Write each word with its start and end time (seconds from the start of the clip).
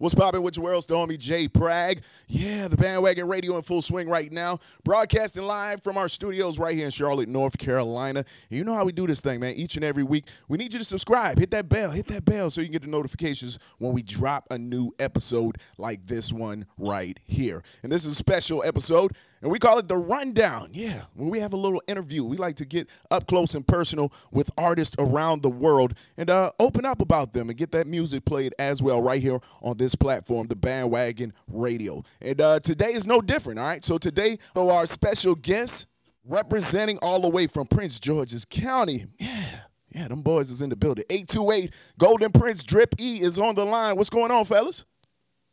What's 0.00 0.16
poppin' 0.16 0.42
with 0.42 0.56
your 0.56 0.64
world, 0.64 0.84
the 0.88 0.94
homie 0.96 1.16
Jay 1.16 1.46
Prag? 1.46 2.00
Yeah, 2.26 2.66
the 2.66 2.76
bandwagon 2.76 3.28
radio 3.28 3.56
in 3.58 3.62
full 3.62 3.80
swing 3.80 4.08
right 4.08 4.32
now. 4.32 4.58
Broadcasting 4.82 5.44
live 5.44 5.84
from 5.84 5.96
our 5.96 6.08
studios 6.08 6.58
right 6.58 6.74
here 6.74 6.86
in 6.86 6.90
Charlotte, 6.90 7.28
North 7.28 7.56
Carolina. 7.58 8.24
And 8.50 8.58
you 8.58 8.64
know 8.64 8.74
how 8.74 8.84
we 8.84 8.90
do 8.90 9.06
this 9.06 9.20
thing, 9.20 9.38
man. 9.38 9.54
Each 9.54 9.76
and 9.76 9.84
every 9.84 10.02
week, 10.02 10.24
we 10.48 10.58
need 10.58 10.72
you 10.72 10.80
to 10.80 10.84
subscribe, 10.84 11.38
hit 11.38 11.52
that 11.52 11.68
bell, 11.68 11.92
hit 11.92 12.08
that 12.08 12.24
bell 12.24 12.50
so 12.50 12.60
you 12.60 12.66
can 12.66 12.72
get 12.72 12.82
the 12.82 12.88
notifications 12.88 13.60
when 13.78 13.92
we 13.92 14.02
drop 14.02 14.48
a 14.50 14.58
new 14.58 14.92
episode 14.98 15.58
like 15.78 16.04
this 16.08 16.32
one 16.32 16.66
right 16.76 17.20
here. 17.24 17.62
And 17.84 17.92
this 17.92 18.04
is 18.04 18.14
a 18.14 18.16
special 18.16 18.64
episode, 18.64 19.12
and 19.42 19.52
we 19.52 19.60
call 19.60 19.78
it 19.78 19.86
the 19.86 19.96
Rundown. 19.96 20.70
Yeah, 20.72 21.02
when 21.14 21.30
we 21.30 21.38
have 21.38 21.52
a 21.52 21.56
little 21.56 21.80
interview, 21.86 22.24
we 22.24 22.36
like 22.36 22.56
to 22.56 22.64
get 22.64 22.90
up 23.12 23.28
close 23.28 23.54
and 23.54 23.64
personal 23.64 24.12
with 24.32 24.50
artists 24.58 24.96
around 24.98 25.42
the 25.42 25.50
world 25.50 25.94
and 26.16 26.30
uh, 26.30 26.50
open 26.58 26.84
up 26.84 27.00
about 27.00 27.32
them 27.32 27.48
and 27.48 27.56
get 27.56 27.70
that 27.70 27.86
music 27.86 28.24
played 28.24 28.56
as 28.58 28.82
well 28.82 29.00
right 29.00 29.22
here 29.22 29.38
on 29.62 29.76
this 29.76 29.83
platform, 29.92 30.46
the 30.46 30.54
Bandwagon 30.54 31.32
Radio. 31.48 32.04
And 32.22 32.40
uh, 32.40 32.60
today 32.60 32.92
is 32.92 33.08
no 33.08 33.20
different, 33.20 33.58
all 33.58 33.66
right? 33.66 33.84
So 33.84 33.98
today, 33.98 34.36
for 34.54 34.70
our 34.72 34.86
special 34.86 35.34
guest, 35.34 35.88
representing 36.24 36.98
all 37.02 37.20
the 37.20 37.28
way 37.28 37.48
from 37.48 37.66
Prince 37.66 37.98
George's 37.98 38.44
County. 38.44 39.06
Yeah. 39.18 39.60
Yeah, 39.94 40.08
them 40.08 40.22
boys 40.22 40.50
is 40.50 40.60
in 40.60 40.70
the 40.70 40.76
building. 40.76 41.04
828 41.08 41.72
Golden 41.98 42.32
Prince 42.32 42.64
Drip 42.64 42.94
E 42.98 43.20
is 43.20 43.38
on 43.38 43.54
the 43.54 43.64
line. 43.64 43.96
What's 43.96 44.10
going 44.10 44.32
on, 44.32 44.44
fellas? 44.44 44.84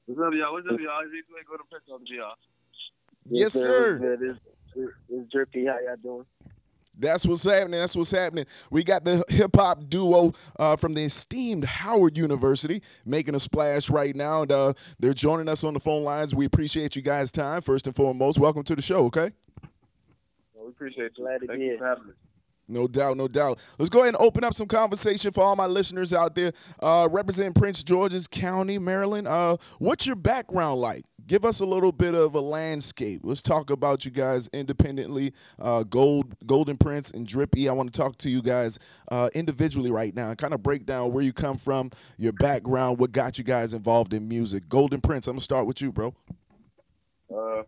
What's 0.07 0.19
up, 0.19 0.33
y'all? 0.33 0.53
What's 0.53 0.65
up, 0.65 0.79
y'all? 0.79 1.01
It's 1.05 1.13
828 1.13 1.47
Golden 1.47 1.65
Prince 1.69 1.85
on 1.93 2.01
the 2.03 2.15
y'all. 2.15 2.33
Yes, 3.29 3.53
sir. 3.53 3.99
Good. 3.99 4.21
It's, 4.23 4.39
it's, 4.75 4.91
it's 5.09 5.31
Drippy. 5.31 5.67
How 5.67 5.77
y'all 5.85 5.95
doing? 6.01 6.25
That's 6.97 7.25
what's 7.25 7.43
happening. 7.43 7.79
That's 7.79 7.95
what's 7.95 8.11
happening. 8.11 8.45
We 8.69 8.83
got 8.83 9.03
the 9.03 9.23
hip 9.29 9.55
hop 9.55 9.89
duo 9.89 10.33
uh, 10.59 10.75
from 10.75 10.93
the 10.93 11.03
esteemed 11.03 11.63
Howard 11.63 12.17
University 12.17 12.81
making 13.05 13.33
a 13.33 13.39
splash 13.39 13.89
right 13.89 14.15
now, 14.15 14.43
and 14.43 14.51
uh, 14.51 14.73
they're 14.99 15.13
joining 15.13 15.49
us 15.49 15.63
on 15.63 15.73
the 15.73 15.79
phone 15.79 16.03
lines. 16.03 16.35
We 16.35 16.45
appreciate 16.45 16.95
you 16.95 17.01
guys' 17.01 17.31
time. 17.31 17.61
First 17.61 17.87
and 17.87 17.95
foremost, 17.95 18.39
welcome 18.39 18.63
to 18.63 18.75
the 18.75 18.81
show. 18.81 19.05
Okay. 19.05 19.31
Well, 20.53 20.65
we 20.65 20.69
appreciate 20.69 21.11
you. 21.17 21.23
Glad 21.23 21.41
to 21.41 21.47
Thank 21.47 21.59
be 21.59 21.65
you 21.65 21.71
here. 21.71 21.77
for 21.79 21.87
having 21.87 22.03
us. 22.09 22.15
No 22.67 22.87
doubt, 22.87 23.17
no 23.17 23.27
doubt. 23.27 23.61
Let's 23.77 23.89
go 23.89 23.99
ahead 23.99 24.15
and 24.15 24.23
open 24.23 24.43
up 24.45 24.53
some 24.53 24.67
conversation 24.67 25.31
for 25.31 25.43
all 25.43 25.55
my 25.57 25.65
listeners 25.65 26.13
out 26.13 26.35
there. 26.35 26.53
Uh, 26.81 27.09
representing 27.11 27.53
Prince 27.53 27.83
George's 27.83 28.27
County, 28.27 28.79
Maryland. 28.79 29.27
Uh, 29.27 29.57
what's 29.79 30.07
your 30.07 30.15
background 30.15 30.79
like? 30.79 31.03
Give 31.31 31.45
us 31.45 31.61
a 31.61 31.65
little 31.65 31.93
bit 31.93 32.13
of 32.13 32.35
a 32.35 32.41
landscape. 32.41 33.21
Let's 33.23 33.41
talk 33.41 33.69
about 33.69 34.03
you 34.03 34.11
guys 34.11 34.49
independently. 34.51 35.31
Uh, 35.57 35.83
Gold, 35.83 36.35
Golden 36.45 36.75
Prince, 36.75 37.09
and 37.09 37.25
Drippy. 37.25 37.69
I 37.69 37.71
want 37.71 37.93
to 37.93 37.97
talk 37.97 38.17
to 38.17 38.29
you 38.29 38.41
guys 38.41 38.77
uh, 39.09 39.29
individually 39.33 39.91
right 39.91 40.13
now 40.13 40.27
and 40.27 40.37
kind 40.37 40.53
of 40.53 40.61
break 40.61 40.85
down 40.85 41.13
where 41.13 41.23
you 41.23 41.31
come 41.31 41.55
from, 41.55 41.89
your 42.17 42.33
background, 42.33 42.99
what 42.99 43.13
got 43.13 43.37
you 43.37 43.45
guys 43.45 43.73
involved 43.73 44.13
in 44.13 44.27
music. 44.27 44.67
Golden 44.67 44.99
Prince, 44.99 45.25
I'm 45.25 45.35
gonna 45.35 45.41
start 45.41 45.67
with 45.67 45.81
you, 45.81 45.93
bro. 45.93 46.13
Uh, 47.33 47.63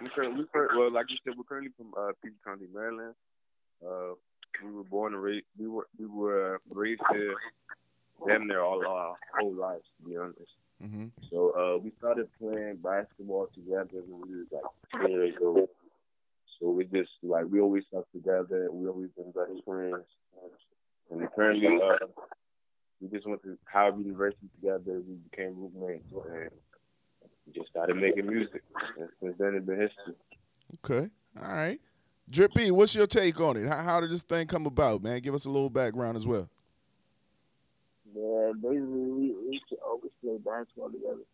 we 0.00 0.06
currently, 0.14 0.44
currently, 0.52 0.78
well, 0.78 0.92
like 0.92 1.06
you 1.08 1.16
said, 1.24 1.36
we're 1.36 1.42
currently 1.42 1.72
from 1.76 1.92
uh, 1.98 2.12
County, 2.44 2.66
Maryland. 2.72 3.16
Uh, 3.84 4.14
we 4.64 4.70
were 4.70 4.84
born 4.84 5.14
and 5.14 5.22
raised. 5.24 5.46
We 5.58 5.66
were 5.66 5.88
we 5.98 6.06
were 6.06 6.60
raised 6.70 7.02
there, 7.10 7.34
damn 8.28 8.46
near 8.46 8.60
all 8.60 8.86
our 8.86 9.16
whole 9.36 9.52
lives, 9.52 9.82
to 9.98 10.08
be 10.08 10.16
honest. 10.16 10.52
Hmm 10.80 11.06
So 11.30 11.52
uh, 11.56 11.78
we 11.78 11.92
started 11.98 12.28
playing 12.38 12.76
basketball 12.76 13.48
together 13.54 14.02
when 14.06 14.22
we 14.30 14.38
was 14.38 14.46
like 14.52 15.02
10 15.02 15.10
years 15.10 15.34
old. 15.42 15.68
So 16.58 16.70
we 16.70 16.84
just 16.84 17.10
like 17.22 17.46
we 17.50 17.60
always 17.60 17.84
stuck 17.88 18.10
together. 18.12 18.68
We 18.70 18.88
always 18.88 19.10
been 19.16 19.32
best 19.32 19.64
friends. 19.64 20.04
And 21.10 21.28
currently, 21.34 21.66
uh, 21.66 22.06
we 23.00 23.08
just 23.08 23.26
went 23.26 23.42
to 23.42 23.58
Howard 23.64 23.98
University 23.98 24.48
together. 24.60 25.00
We 25.06 25.16
became 25.30 25.56
roommates 25.56 26.12
and 26.12 26.50
we 27.46 27.52
just 27.52 27.70
started 27.70 27.96
making 27.96 28.26
music. 28.26 28.62
And 28.98 29.08
since 29.20 29.34
then, 29.38 29.54
it's 29.54 29.66
been 29.66 29.80
history. 29.80 30.14
Okay, 30.84 31.10
all 31.40 31.48
right. 31.48 31.80
Drippy, 32.28 32.70
what's 32.70 32.94
your 32.94 33.08
take 33.08 33.40
on 33.40 33.56
it? 33.56 33.66
How, 33.66 33.82
how 33.82 34.00
did 34.00 34.10
this 34.10 34.22
thing 34.22 34.46
come 34.46 34.66
about, 34.66 35.02
man? 35.02 35.18
Give 35.20 35.34
us 35.34 35.46
a 35.46 35.50
little 35.50 35.70
background 35.70 36.16
as 36.16 36.26
well. 36.26 36.48
Yeah, 38.14 38.52
basically, 38.54 38.80
we, 38.80 39.34
we 39.34 39.52
used 39.54 39.68
to 39.70 39.76
always 40.30 40.42
play 40.42 40.52
basketball 40.52 40.90
together. 40.90 41.24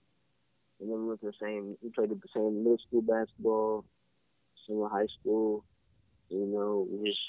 And 0.81 0.91
then 0.91 0.99
we 1.03 1.09
went 1.09 1.21
to 1.21 1.27
the 1.27 1.33
same, 1.41 1.77
we 1.83 1.91
played 1.91 2.11
at 2.11 2.21
the 2.21 2.29
same 2.35 2.59
middle 2.63 2.79
school 2.87 3.03
basketball, 3.03 3.85
senior 4.67 4.89
high 4.89 5.07
school. 5.21 5.65
You 6.29 6.47
know, 6.47 6.87
we 6.91 7.09
just 7.09 7.21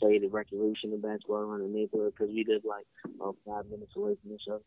played 0.00 0.22
the 0.22 0.28
recreational 0.28 0.98
basketball 0.98 1.38
around 1.38 1.60
the 1.60 1.68
neighborhood 1.78 2.12
because 2.16 2.32
we 2.32 2.44
lived 2.48 2.64
like 2.64 2.86
about 3.14 3.36
five 3.46 3.66
minutes 3.66 3.92
away 3.96 4.16
from 4.22 4.32
each 4.34 4.48
other. 4.48 4.62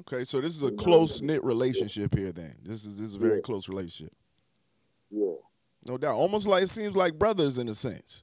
Okay, 0.00 0.24
so 0.24 0.40
this 0.40 0.56
is 0.56 0.62
a 0.62 0.70
You 0.70 0.76
close 0.76 1.20
knit 1.22 1.44
relationship 1.44 2.14
here. 2.14 2.32
Then 2.32 2.54
this 2.62 2.84
is 2.84 2.98
this 2.98 3.08
is 3.10 3.14
a 3.14 3.18
very 3.18 3.36
Yeah. 3.36 3.40
close 3.42 3.68
relationship, 3.68 4.12
Yeah. 5.10 5.34
no 5.86 5.98
doubt. 5.98 6.16
Almost 6.16 6.46
like 6.48 6.64
it 6.64 6.68
seems 6.68 6.96
like 6.96 7.16
brothers 7.18 7.58
in 7.58 7.68
a 7.68 7.74
sense. 7.74 8.22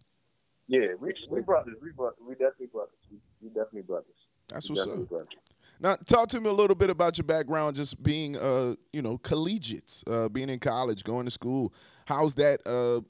Yeah, 0.68 0.96
we 1.00 1.14
we 1.30 1.42
brothers. 1.42 1.76
We 1.82 1.92
brothers. 1.92 2.20
We 2.28 2.34
definitely 2.34 2.68
brothers. 2.68 2.96
We, 3.10 3.18
we 3.42 3.50
definitely 3.50 3.84
brothers. 3.84 4.16
That's 4.50 4.70
We 4.70 4.76
what's 4.76 4.88
up. 4.88 5.08
brothers. 5.10 5.28
Now, 5.82 5.96
talk 5.96 6.30
to 6.30 6.40
me 6.40 6.48
a 6.48 6.54
little 6.54 6.76
bit 6.76 6.92
about 6.92 7.18
your 7.18 7.26
background, 7.26 7.76
just 7.76 8.04
being, 8.04 8.38
uh, 8.38 8.76
you 8.94 9.02
know, 9.02 9.18
collegiates, 9.18 10.04
uh, 10.06 10.30
being 10.30 10.48
in 10.50 10.60
college, 10.60 11.04
going 11.04 11.26
to 11.26 11.32
school. 11.32 11.74
How's 12.06 12.36
that 12.36 12.60
uh, 12.68 13.02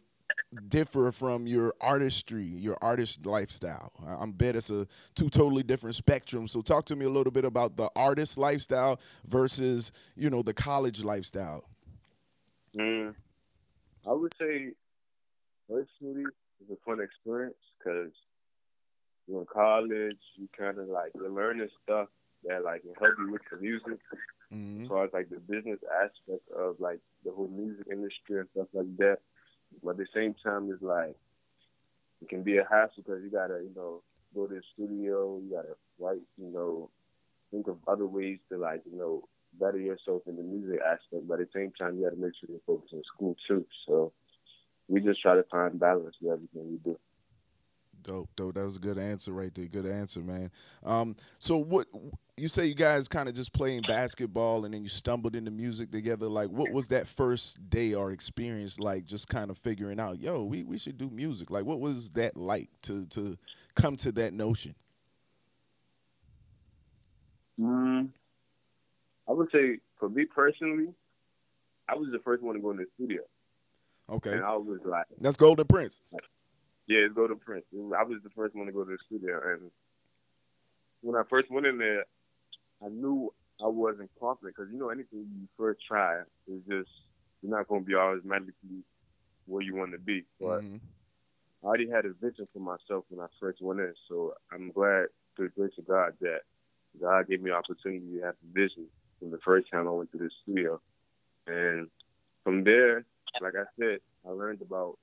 differ 0.70 1.12
from 1.12 1.48
your 1.48 1.74
artistry, 1.82 2.46
your 2.46 2.78
artist 2.82 3.26
lifestyle? 3.26 3.92
I- 4.08 4.24
I'm 4.24 4.32
bet 4.32 4.56
it's 4.56 4.70
a 4.70 4.88
two 5.16 5.30
totally 5.30 5.64
different 5.64 5.96
spectrum. 5.96 6.48
So, 6.48 6.62
talk 6.62 6.86
to 6.86 6.96
me 6.96 7.04
a 7.06 7.10
little 7.10 7.34
bit 7.34 7.44
about 7.44 7.76
the 7.76 7.90
artist 7.94 8.38
lifestyle 8.38 9.02
versus, 9.26 9.92
you 10.16 10.30
know, 10.30 10.42
the 10.42 10.54
college 10.54 11.04
lifestyle. 11.04 11.66
Mm, 12.74 13.14
I 14.08 14.14
would 14.14 14.34
say 14.40 14.72
personally 15.68 16.24
it's 16.62 16.72
a 16.72 16.78
fun 16.86 17.02
experience 17.02 17.58
because 17.78 18.14
you're 19.28 19.42
in 19.42 19.46
college, 19.46 20.20
you 20.36 20.48
kind 20.58 20.78
of 20.78 20.88
like 20.88 21.12
you're 21.16 21.30
learning 21.30 21.68
stuff 21.84 22.08
that 22.48 22.64
like 22.64 22.82
can 22.82 22.94
help 23.00 23.16
you 23.20 23.32
with 23.32 23.42
the 23.52 23.58
music 23.58 24.00
hmm 24.52 24.82
as 24.82 24.88
far 24.88 25.06
as 25.06 25.14
like 25.14 25.30
the 25.30 25.40
business 25.40 25.80
aspect 26.04 26.44
of 26.58 26.76
like 26.80 27.00
the 27.26 27.32
whole 27.32 27.48
music 27.48 27.86
industry 27.92 28.40
and 28.40 28.48
stuff 28.54 28.68
like 28.74 28.98
that. 28.98 29.18
But 29.84 29.92
at 29.92 29.98
the 29.98 30.08
same 30.14 30.36
time, 30.44 30.70
it's 30.72 30.82
like 30.82 31.16
it 32.22 32.30
can 32.30 32.44
be 32.44 32.58
a 32.58 32.64
hassle 32.70 33.04
because 33.04 33.24
you 33.24 33.30
gotta 33.30 33.60
you 33.64 33.72
know 33.76 34.02
go 34.36 34.48
to 34.48 34.56
the 34.56 34.62
studio, 34.74 35.40
you 35.40 35.52
gotta 35.52 35.76
write, 36.00 36.22
you 36.38 36.52
know, 36.52 36.90
think 37.52 37.68
of 37.68 37.78
other 37.88 38.06
ways 38.06 38.40
to 38.50 38.58
like 38.58 38.82
you 38.92 38.98
know 38.98 39.28
better 39.60 39.80
yourself 39.80 40.22
in 40.28 40.36
the 40.36 40.44
music 40.44 40.80
aspect. 40.82 41.28
But 41.28 41.40
at 41.42 41.48
the 41.52 41.60
same 41.60 41.72
time, 41.80 41.98
you 41.98 42.04
gotta 42.04 42.16
make 42.16 42.34
sure 42.40 42.50
you 42.50 42.62
focus 42.66 42.92
on 42.94 43.04
school 43.16 43.36
too. 43.48 43.66
So 43.88 44.12
we 44.88 45.02
just 45.02 45.22
try 45.22 45.36
to 45.36 45.44
find 45.52 45.80
balance 45.80 46.16
with 46.22 46.34
everything 46.34 46.72
we 46.72 46.78
do. 46.92 46.98
Dope, 48.04 48.30
dope. 48.36 48.56
That 48.56 48.64
was 48.64 48.78
a 48.78 48.80
good 48.80 48.98
answer 48.98 49.32
right 49.32 49.54
there. 49.54 49.66
Good 49.66 49.86
answer, 49.86 50.22
man. 50.22 50.50
Um, 50.84 51.16
so 51.40 51.58
what 51.58 51.88
you 52.38 52.48
say 52.48 52.66
you 52.66 52.76
guys 52.76 53.08
kind 53.08 53.30
of 53.30 53.36
just 53.36 53.54
playing 53.54 53.84
basketball 53.88 54.66
and 54.66 54.74
then 54.74 54.82
you 54.82 54.90
stumbled 54.90 55.36
into 55.36 55.52
music 55.52 55.92
together. 55.92 56.28
Like 56.28 56.50
what 56.50 56.72
was 56.72 56.88
that 56.88 57.08
first 57.08 57.70
day 57.70 57.94
or 57.94 58.12
experience 58.12 58.80
like 58.80 59.06
just 59.06 59.28
kind 59.28 59.52
of 59.52 59.58
figuring 59.58 60.00
out, 60.00 60.20
yo, 60.20 60.44
we, 60.44 60.64
we 60.64 60.78
should 60.78 60.98
do 60.98 61.10
music. 61.10 61.52
Like 61.52 61.66
what 61.66 61.80
was 61.80 62.12
that 62.12 62.36
like 62.36 62.70
to 62.84 63.06
to 63.08 63.38
come 63.76 63.96
to 63.98 64.12
that 64.14 64.34
notion? 64.34 64.74
Mm, 67.60 68.10
I 69.30 69.32
would 69.34 69.50
say 69.52 69.78
for 70.00 70.10
me 70.10 70.26
personally, 70.26 70.88
I 71.88 71.96
was 71.96 72.10
the 72.12 72.20
first 72.20 72.42
one 72.42 72.56
to 72.56 72.62
go 72.62 72.72
in 72.72 72.78
the 72.78 72.86
studio, 72.96 73.22
Okay. 74.10 74.32
and 74.34 74.44
I 74.44 74.56
was 74.56 74.80
like. 74.86 75.06
That's 75.20 75.38
Golden 75.38 75.68
Prince. 75.68 76.02
Yeah, 76.88 77.00
it's 77.06 77.16
Golden 77.16 77.38
Prince. 77.38 77.66
I 77.74 78.04
was 78.04 78.20
the 78.24 78.30
first 78.36 78.56
one 78.56 78.66
to 78.66 78.72
go 78.72 78.84
to 78.84 78.92
the 78.92 78.98
studio, 79.06 79.40
and 79.44 79.72
when 81.02 81.16
I 81.16 81.24
first 81.30 81.50
went 81.52 81.66
in 81.66 81.78
there, 81.78 82.06
I 82.84 82.90
knew 82.90 83.34
I 83.64 83.68
wasn't 83.68 84.10
confident 84.20 84.56
because 84.56 84.72
you 84.72 84.80
know 84.80 84.90
anything 84.90 85.20
you 85.20 85.48
first 85.58 85.82
try 85.88 86.22
is 86.48 86.62
just 86.68 86.90
you're 87.42 87.56
not 87.56 87.68
going 87.68 87.82
to 87.82 87.88
be 87.88 87.96
always 87.96 88.24
magically 88.24 88.84
where 89.46 89.62
you 89.62 89.76
want 89.76 89.92
to 89.92 90.00
be. 90.00 90.26
But 90.40 90.62
Mhm. 90.62 90.80
I 91.64 91.68
already 91.68 91.90
had 91.90 92.06
a 92.06 92.14
vision 92.14 92.48
for 92.54 92.60
myself 92.60 93.06
when 93.10 93.20
I 93.20 93.28
first 93.40 93.62
went 93.62 93.80
in, 93.80 93.94
so 94.08 94.36
I'm 94.52 94.72
glad 94.72 95.10
through 95.36 95.50
the 95.50 95.62
grace 95.62 95.78
of 95.78 95.88
God 95.88 96.18
that 96.22 96.42
God 97.00 97.28
gave 97.28 97.42
me 97.42 97.52
the 97.52 97.56
opportunity 97.56 98.18
to 98.18 98.22
have 98.26 98.36
the 98.42 98.48
vision 98.62 98.90
from 99.20 99.30
the 99.30 99.40
first 99.40 99.70
time 99.70 99.88
I 99.88 99.92
went 99.92 100.12
to 100.12 100.18
the 100.18 100.30
studio, 100.44 100.82
and 101.46 101.90
from 102.44 102.64
there, 102.64 103.06
like 103.40 103.56
I 103.56 103.66
said, 103.80 104.02
I 104.26 104.30
learned 104.30 104.62
about 104.62 104.98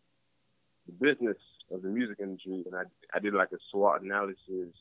the 0.87 0.93
business 0.93 1.39
of 1.71 1.83
the 1.83 1.89
music 1.89 2.19
industry, 2.21 2.65
and 2.67 2.75
I 2.75 2.83
I 3.15 3.19
did 3.19 3.35
like 3.35 3.53
a 3.53 3.59
SWOT 3.71 4.03
analysis 4.03 4.73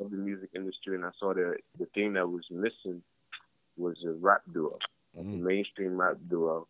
of 0.00 0.10
the 0.10 0.16
music 0.16 0.50
industry, 0.54 0.94
and 0.96 1.04
I 1.04 1.10
saw 1.18 1.34
that 1.34 1.56
the 1.78 1.86
thing 1.86 2.14
that 2.14 2.28
was 2.28 2.44
missing 2.50 3.02
was 3.76 3.96
a 4.04 4.12
rap 4.12 4.42
duo, 4.52 4.78
like 5.14 5.24
a 5.24 5.28
mm-hmm. 5.28 5.44
mainstream 5.44 6.00
rap 6.00 6.16
duo, 6.28 6.66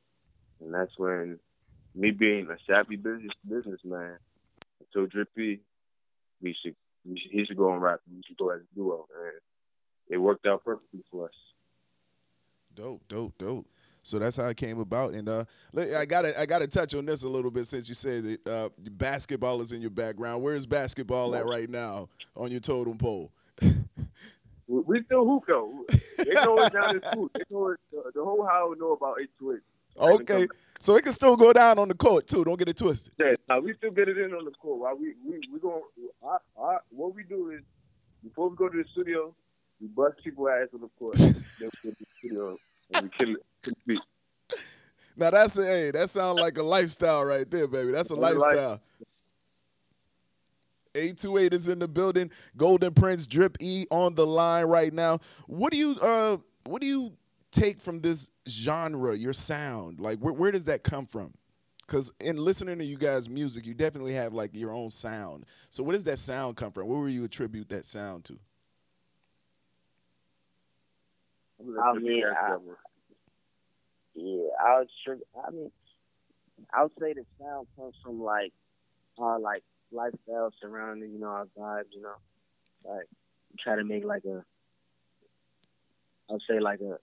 and 0.60 0.72
that's 0.72 0.98
when 0.98 1.38
me 1.94 2.10
being 2.10 2.48
a 2.50 2.56
savvy 2.66 2.96
business 2.96 3.32
businessman, 3.48 4.18
I 4.80 4.84
told 4.92 5.10
Drippy 5.10 5.60
we 6.42 6.56
should, 6.62 6.74
we 7.04 7.18
should 7.18 7.30
he 7.30 7.44
should 7.44 7.56
go 7.56 7.70
on 7.70 7.80
rap, 7.80 8.00
we 8.10 8.22
should 8.26 8.36
go 8.36 8.50
as 8.50 8.60
a 8.60 8.74
duo, 8.74 9.06
and 9.14 9.40
it 10.08 10.18
worked 10.18 10.46
out 10.46 10.64
perfectly 10.64 11.04
for 11.10 11.26
us. 11.26 11.34
Dope, 12.74 13.02
dope, 13.08 13.38
dope. 13.38 13.66
So 14.04 14.18
that's 14.18 14.36
how 14.36 14.46
it 14.48 14.58
came 14.58 14.78
about. 14.78 15.14
And 15.14 15.28
uh, 15.28 15.44
I 15.74 16.04
gotta 16.04 16.38
I 16.38 16.44
gotta 16.44 16.66
touch 16.66 16.94
on 16.94 17.06
this 17.06 17.22
a 17.22 17.28
little 17.28 17.50
bit 17.50 17.66
since 17.66 17.88
you 17.88 17.94
said 17.94 18.22
that 18.24 18.46
uh, 18.46 18.68
basketball 18.90 19.62
is 19.62 19.72
in 19.72 19.80
your 19.80 19.90
background. 19.90 20.42
Where's 20.42 20.66
basketball 20.66 21.34
at 21.34 21.46
right 21.46 21.68
now 21.68 22.08
on 22.36 22.50
your 22.50 22.60
totem 22.60 22.98
pole? 22.98 23.32
we 24.68 25.02
still 25.06 25.42
though. 25.48 25.84
They 26.18 26.34
know 26.34 26.58
it's 26.58 26.70
down 26.70 26.96
in 26.96 27.02
school. 27.02 27.30
They 27.32 27.44
know 27.50 27.68
it, 27.68 27.80
the, 27.90 28.12
the 28.14 28.22
whole 28.22 28.44
house 28.46 28.76
know 28.78 28.92
about 28.92 29.16
eight 29.22 29.30
to 29.38 29.52
eight. 29.52 29.60
Okay, 29.96 30.48
so 30.78 30.96
it 30.96 31.02
can 31.02 31.12
still 31.12 31.36
go 31.36 31.52
down 31.54 31.78
on 31.78 31.88
the 31.88 31.94
court 31.94 32.26
too. 32.26 32.44
Don't 32.44 32.58
get 32.58 32.68
it 32.68 32.76
twisted. 32.76 33.14
Yeah, 33.18 33.58
we 33.58 33.72
still 33.74 33.90
get 33.90 34.08
it 34.08 34.18
in 34.18 34.34
on 34.34 34.44
the 34.44 34.50
court. 34.50 34.80
While 34.80 34.96
we 34.96 35.14
we 35.26 35.40
we 35.50 35.58
going 35.60 35.80
what 36.90 37.14
we 37.14 37.22
do 37.22 37.50
is 37.50 37.62
before 38.22 38.50
we 38.50 38.56
go 38.56 38.68
to 38.68 38.76
the 38.76 38.88
studio, 38.92 39.34
we 39.80 39.86
bust 39.86 40.16
people 40.22 40.46
ass 40.50 40.68
on 40.74 40.82
the 40.82 40.90
court. 40.98 41.14
then 41.16 41.32
we 41.60 41.90
go 41.90 41.90
to 41.90 41.96
the 41.98 42.06
studio 42.18 42.58
and 42.92 43.12
kill 43.12 43.36
it. 43.36 43.98
Now 45.16 45.30
that's 45.30 45.56
a 45.58 45.64
hey, 45.64 45.90
that 45.92 46.10
sounds 46.10 46.40
like 46.40 46.58
a 46.58 46.62
lifestyle 46.62 47.24
right 47.24 47.48
there, 47.48 47.68
baby. 47.68 47.92
That's 47.92 48.10
a 48.10 48.16
lifestyle. 48.16 48.80
828 50.96 51.52
is 51.52 51.68
in 51.68 51.78
the 51.80 51.88
building. 51.88 52.30
Golden 52.56 52.92
Prince 52.94 53.26
Drip 53.26 53.56
E 53.60 53.86
on 53.90 54.14
the 54.14 54.26
line 54.26 54.66
right 54.66 54.92
now. 54.92 55.18
What 55.46 55.72
do 55.72 55.78
you 55.78 55.96
uh 56.00 56.38
what 56.64 56.80
do 56.80 56.86
you 56.86 57.12
take 57.52 57.80
from 57.80 58.00
this 58.00 58.30
genre, 58.48 59.16
your 59.16 59.32
sound? 59.32 60.00
Like 60.00 60.18
where 60.18 60.32
where 60.32 60.52
does 60.52 60.64
that 60.66 60.82
come 60.82 61.06
from? 61.06 61.34
Cause 61.86 62.10
in 62.18 62.36
listening 62.38 62.78
to 62.78 62.84
you 62.84 62.96
guys' 62.96 63.28
music, 63.28 63.66
you 63.66 63.74
definitely 63.74 64.14
have 64.14 64.32
like 64.32 64.54
your 64.54 64.72
own 64.72 64.90
sound. 64.90 65.44
So 65.68 65.82
where 65.82 65.92
does 65.92 66.04
that 66.04 66.18
sound 66.18 66.56
come 66.56 66.72
from? 66.72 66.86
Where 66.88 66.98
will 66.98 67.08
you 67.08 67.24
attribute 67.24 67.68
that 67.68 67.84
sound 67.84 68.24
to? 68.26 68.38
I 71.80 71.92
mean, 71.94 72.22
I, 72.24 72.56
yeah, 74.14 74.36
I 74.60 74.80
would. 74.80 75.20
I 75.46 75.50
mean, 75.50 75.70
I 76.72 76.82
would 76.82 76.92
say 77.00 77.12
the 77.14 77.24
sound 77.38 77.66
comes 77.76 77.94
from 78.02 78.22
like 78.22 78.52
our 79.18 79.38
like 79.38 79.62
lifestyle 79.92 80.52
surrounding, 80.60 81.12
you 81.12 81.20
know, 81.20 81.28
our 81.28 81.46
vibes. 81.58 81.92
You 81.92 82.02
know, 82.02 82.14
like 82.84 83.06
try 83.58 83.76
to 83.76 83.84
make 83.84 84.04
like 84.04 84.24
a, 84.24 84.44
I'd 86.32 86.40
say 86.48 86.60
like 86.60 86.80
a 86.80 86.98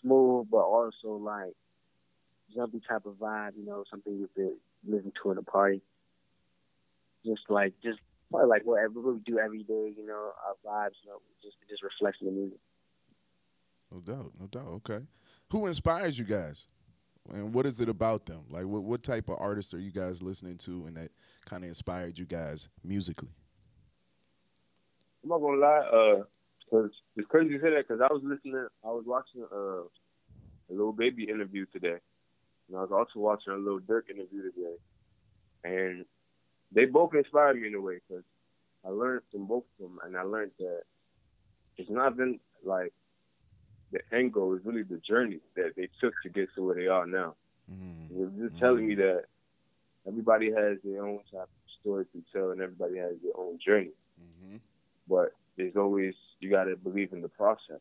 smooth, 0.00 0.48
but 0.50 0.58
also 0.58 1.14
like 1.14 1.54
jumpy 2.54 2.80
type 2.88 3.06
of 3.06 3.14
vibe. 3.14 3.52
You 3.56 3.64
know, 3.66 3.84
something 3.90 4.12
you 4.12 4.28
could 4.34 4.56
listen 4.86 5.12
to 5.22 5.30
in 5.30 5.38
a 5.38 5.42
party. 5.42 5.80
Just 7.24 7.42
like 7.48 7.74
just 7.82 8.00
probably 8.30 8.48
like 8.48 8.62
whatever 8.64 9.00
we 9.00 9.20
do 9.20 9.38
every 9.38 9.62
day. 9.62 9.92
You 9.96 10.06
know, 10.06 10.32
our 10.46 10.56
vibes. 10.66 10.96
You 11.04 11.10
know, 11.10 11.20
just 11.42 11.56
just 11.68 11.82
reflecting 11.82 12.28
the 12.28 12.32
music. 12.32 12.58
No 13.92 14.00
doubt, 14.00 14.32
no 14.40 14.46
doubt. 14.46 14.68
Okay, 14.68 15.00
who 15.50 15.66
inspires 15.66 16.18
you 16.18 16.24
guys, 16.24 16.66
and 17.30 17.52
what 17.52 17.66
is 17.66 17.80
it 17.80 17.88
about 17.88 18.26
them? 18.26 18.44
Like, 18.48 18.64
what 18.64 18.82
what 18.82 19.02
type 19.02 19.28
of 19.28 19.36
artists 19.38 19.74
are 19.74 19.78
you 19.78 19.90
guys 19.90 20.22
listening 20.22 20.56
to, 20.58 20.86
and 20.86 20.96
that 20.96 21.10
kind 21.44 21.62
of 21.62 21.68
inspired 21.68 22.18
you 22.18 22.24
guys 22.24 22.68
musically? 22.82 23.34
I'm 25.22 25.28
not 25.28 25.38
gonna 25.38 25.60
lie, 25.60 25.78
uh, 25.78 26.22
cause 26.70 26.90
it's 27.16 27.28
crazy 27.28 27.58
to 27.58 27.60
say 27.60 27.70
that 27.70 27.86
because 27.86 28.00
I 28.00 28.12
was 28.12 28.22
listening, 28.24 28.66
I 28.82 28.88
was 28.88 29.04
watching 29.06 29.44
uh, 29.52 29.82
a 29.82 30.70
Lil 30.70 30.92
Baby 30.92 31.24
interview 31.24 31.66
today, 31.66 31.98
and 32.68 32.78
I 32.78 32.80
was 32.80 32.90
also 32.92 33.20
watching 33.20 33.52
a 33.52 33.56
Lil 33.56 33.80
Durk 33.80 34.08
interview 34.08 34.50
today, 34.50 34.76
and 35.64 36.06
they 36.72 36.86
both 36.86 37.14
inspired 37.14 37.60
me 37.60 37.68
in 37.68 37.74
a 37.74 37.80
way 37.80 38.00
because 38.08 38.24
I 38.86 38.88
learned 38.88 39.22
from 39.30 39.46
both 39.46 39.64
of 39.78 39.90
them, 39.90 39.98
and 40.02 40.16
I 40.16 40.22
learned 40.22 40.52
that 40.58 40.82
it's 41.76 41.90
not 41.90 42.16
been 42.16 42.40
like 42.64 42.94
the 43.92 44.00
end 44.12 44.32
goal 44.32 44.54
is 44.54 44.64
really 44.64 44.82
the 44.82 44.98
journey 44.98 45.38
that 45.54 45.76
they 45.76 45.88
took 46.00 46.14
to 46.22 46.28
get 46.28 46.48
to 46.54 46.62
where 46.64 46.74
they 46.74 46.88
are 46.88 47.06
now. 47.06 47.34
Mm-hmm. 47.70 48.14
It 48.14 48.24
was 48.24 48.30
just 48.30 48.54
mm-hmm. 48.54 48.58
telling 48.58 48.88
me 48.88 48.94
that 48.96 49.24
everybody 50.06 50.46
has 50.46 50.78
their 50.82 51.04
own 51.04 51.20
type 51.30 51.42
of 51.42 51.70
story 51.80 52.06
to 52.06 52.22
tell, 52.32 52.50
and 52.50 52.60
everybody 52.60 52.98
has 52.98 53.12
their 53.22 53.36
own 53.36 53.58
journey. 53.64 53.92
Mm-hmm. 54.20 54.56
But 55.08 55.34
there's 55.56 55.76
always 55.76 56.14
you 56.40 56.50
got 56.50 56.64
to 56.64 56.76
believe 56.76 57.12
in 57.12 57.20
the 57.20 57.28
process. 57.28 57.80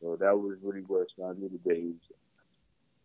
So 0.00 0.16
that 0.16 0.38
was 0.38 0.58
really 0.62 0.82
what 0.82 1.02
inspired 1.02 1.40
me 1.40 1.48
today. 1.48 1.92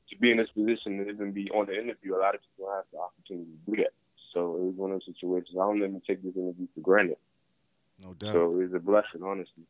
To 0.09 0.17
be 0.17 0.31
in 0.31 0.37
this 0.37 0.49
position 0.49 0.99
and 0.99 1.07
even 1.07 1.31
be 1.31 1.49
on 1.51 1.67
the 1.67 1.79
interview, 1.79 2.15
a 2.15 2.19
lot 2.19 2.35
of 2.35 2.41
people 2.41 2.69
have 2.73 2.83
the 2.91 2.99
opportunity 2.99 3.49
to 3.49 3.71
do 3.71 3.83
that. 3.83 3.93
So 4.33 4.55
it 4.55 4.63
was 4.63 4.75
one 4.75 4.91
of 4.91 4.99
those 4.99 5.05
situations. 5.05 5.55
I 5.55 5.63
don't 5.63 5.79
let 5.79 5.91
me 5.91 6.01
take 6.05 6.21
this 6.21 6.35
interview 6.35 6.67
for 6.75 6.81
granted. 6.81 7.17
No 8.03 8.13
doubt. 8.13 8.33
So 8.33 8.51
it 8.51 8.57
was 8.57 8.73
a 8.73 8.79
blessing, 8.79 9.23
honestly. 9.23 9.63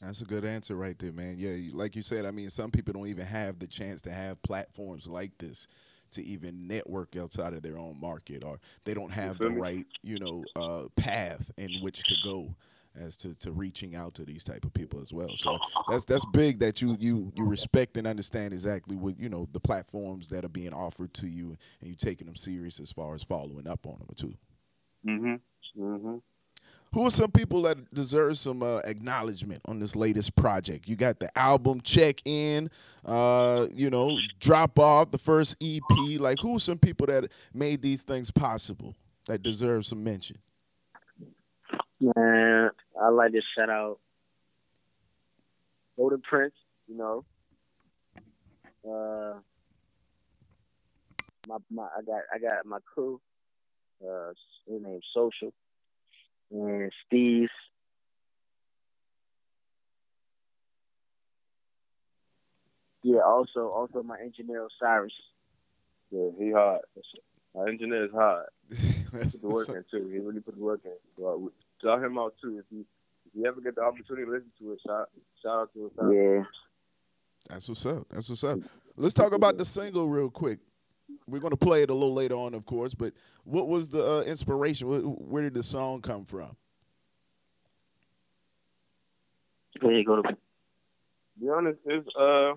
That's 0.00 0.22
a 0.22 0.24
good 0.24 0.44
answer 0.44 0.76
right 0.76 0.98
there, 0.98 1.12
man. 1.12 1.36
Yeah, 1.38 1.56
like 1.74 1.94
you 1.94 2.02
said, 2.02 2.24
I 2.24 2.30
mean, 2.30 2.48
some 2.50 2.70
people 2.70 2.94
don't 2.94 3.06
even 3.08 3.26
have 3.26 3.58
the 3.58 3.66
chance 3.66 4.00
to 4.02 4.10
have 4.10 4.42
platforms 4.42 5.06
like 5.06 5.36
this 5.38 5.66
to 6.12 6.22
even 6.24 6.66
network 6.66 7.16
outside 7.16 7.52
of 7.52 7.62
their 7.62 7.78
own 7.78 8.00
market, 8.00 8.42
or 8.42 8.58
they 8.84 8.94
don't 8.94 9.12
have 9.12 9.38
the 9.38 9.50
right, 9.50 9.86
you 10.02 10.18
know, 10.18 10.44
uh, 10.56 10.88
path 10.96 11.50
in 11.56 11.68
which 11.82 12.02
to 12.04 12.16
go 12.24 12.54
as 12.98 13.16
to, 13.18 13.34
to 13.38 13.52
reaching 13.52 13.94
out 13.94 14.14
to 14.14 14.24
these 14.24 14.42
type 14.42 14.64
of 14.64 14.72
people 14.74 15.00
as 15.00 15.12
well. 15.12 15.36
So 15.36 15.58
that's 15.88 16.04
that's 16.06 16.24
big 16.24 16.58
that 16.60 16.82
you 16.82 16.96
you 16.98 17.32
you 17.36 17.46
respect 17.46 17.96
and 17.96 18.06
understand 18.06 18.52
exactly 18.52 18.96
what 18.96 19.20
you 19.20 19.28
know 19.28 19.46
the 19.52 19.60
platforms 19.60 20.28
that 20.30 20.44
are 20.44 20.48
being 20.48 20.72
offered 20.72 21.14
to 21.14 21.28
you, 21.28 21.56
and 21.80 21.90
you 21.90 21.94
taking 21.94 22.26
them 22.26 22.36
serious 22.36 22.80
as 22.80 22.90
far 22.90 23.14
as 23.14 23.22
following 23.22 23.68
up 23.68 23.86
on 23.86 23.98
them 23.98 24.08
too. 24.16 24.34
Mhm. 25.06 25.40
Mhm 25.76 26.22
who 26.92 27.06
are 27.06 27.10
some 27.10 27.30
people 27.30 27.62
that 27.62 27.88
deserve 27.90 28.36
some 28.36 28.62
uh, 28.62 28.78
acknowledgement 28.78 29.62
on 29.66 29.78
this 29.78 29.94
latest 29.94 30.34
project? 30.34 30.88
You 30.88 30.96
got 30.96 31.20
the 31.20 31.36
album 31.38 31.80
check 31.80 32.20
in, 32.24 32.70
uh, 33.04 33.66
you 33.72 33.90
know, 33.90 34.18
drop 34.40 34.78
off 34.78 35.10
the 35.10 35.18
first 35.18 35.56
EP. 35.62 36.20
Like, 36.20 36.40
who 36.40 36.56
are 36.56 36.60
some 36.60 36.78
people 36.78 37.06
that 37.06 37.30
made 37.54 37.82
these 37.82 38.02
things 38.02 38.30
possible 38.30 38.96
that 39.26 39.42
deserve 39.42 39.86
some 39.86 40.02
mention? 40.02 40.36
Man, 42.00 42.70
I 43.00 43.08
like 43.10 43.32
to 43.32 43.40
shout 43.56 43.70
out 43.70 43.98
Golden 45.96 46.22
Prince. 46.22 46.54
You 46.88 46.96
know, 46.96 47.24
uh, 48.84 49.38
my 51.46 51.58
my 51.70 51.84
I 51.96 52.02
got 52.02 52.22
I 52.34 52.38
got 52.38 52.66
my 52.66 52.78
crew. 52.92 53.20
Uh, 54.02 54.32
his 54.66 54.82
name's 54.82 55.04
Social 55.14 55.52
and 56.50 56.92
Steve. 57.06 57.48
Yeah, 63.02 63.20
also 63.20 63.68
also 63.68 64.02
my 64.02 64.18
engineer 64.20 64.66
Osiris. 64.66 65.12
Yeah, 66.10 66.28
he 66.38 66.50
hard. 66.50 66.82
My 67.54 67.68
engineer 67.68 68.04
is 68.04 68.10
hard. 68.12 68.46
put 69.10 69.40
the 69.40 69.48
work 69.48 69.68
in 69.68 69.84
too. 69.90 70.08
He 70.08 70.18
really 70.18 70.40
put 70.40 70.56
the 70.56 70.62
work 70.62 70.80
in. 70.84 70.92
So 71.16 71.46
uh, 71.46 71.82
shout 71.82 72.04
him 72.04 72.18
out 72.18 72.34
too. 72.42 72.58
If 72.58 72.64
you 72.70 72.84
if 73.26 73.32
you 73.34 73.46
ever 73.46 73.60
get 73.60 73.76
the 73.76 73.82
opportunity 73.82 74.26
to 74.26 74.30
listen 74.32 74.50
to 74.60 74.72
it, 74.72 74.80
shout 74.86 75.08
shout 75.42 75.62
out 75.62 75.72
to 75.74 75.90
Osiris. 75.94 76.16
Yeah. 76.16 76.42
That's 77.48 77.68
what's 77.68 77.86
up. 77.86 78.06
That's 78.10 78.28
what's 78.28 78.44
up. 78.44 78.60
Let's 78.96 79.14
talk 79.14 79.32
about 79.32 79.56
the 79.56 79.64
single 79.64 80.08
real 80.08 80.30
quick. 80.30 80.58
We're 81.30 81.40
going 81.40 81.52
to 81.52 81.56
play 81.56 81.82
it 81.82 81.90
a 81.90 81.94
little 81.94 82.14
later 82.14 82.34
on, 82.34 82.54
of 82.54 82.66
course. 82.66 82.94
But 82.94 83.12
what 83.44 83.68
was 83.68 83.88
the 83.88 84.04
uh, 84.04 84.22
inspiration? 84.22 84.88
Where, 84.88 85.00
where, 85.00 85.42
did 85.42 85.54
the 85.54 85.62
song 85.62 86.00
come 86.02 86.24
from? 86.24 86.56
Where 89.80 89.96
you 89.96 90.04
go 90.04 90.22
to? 90.22 90.36
Be 91.40 91.48
honest, 91.48 91.78
is 91.86 92.04
uh, 92.18 92.52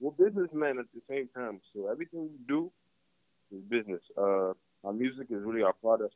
we're 0.00 0.12
businessmen 0.12 0.78
at 0.78 0.86
the 0.94 1.02
same 1.08 1.28
time. 1.34 1.60
So 1.74 1.88
everything 1.90 2.22
we 2.22 2.38
do 2.48 2.72
is 3.50 3.62
business. 3.68 4.00
Uh, 4.16 4.52
our 4.84 4.92
music 4.92 5.26
is 5.30 5.42
really 5.42 5.62
our 5.62 5.74
product. 5.74 6.14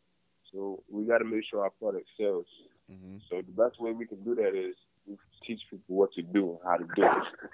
So 0.53 0.83
we 0.89 1.05
got 1.05 1.19
to 1.19 1.25
make 1.25 1.45
sure 1.51 1.63
our 1.63 1.71
product 1.71 2.07
sells. 2.19 2.47
Mm-hmm. 2.91 3.19
So 3.29 3.43
the 3.43 3.63
best 3.63 3.81
way 3.81 3.93
we 3.93 4.07
can 4.07 4.23
do 4.25 4.35
that 4.37 4.55
is 4.55 4.75
we 5.07 5.17
teach 5.47 5.61
people 5.71 5.97
what 5.97 6.13
to 6.15 6.23
do 6.23 6.51
and 6.51 6.59
how 6.65 6.77
to 6.77 6.85
do 6.95 7.03
it. 7.03 7.51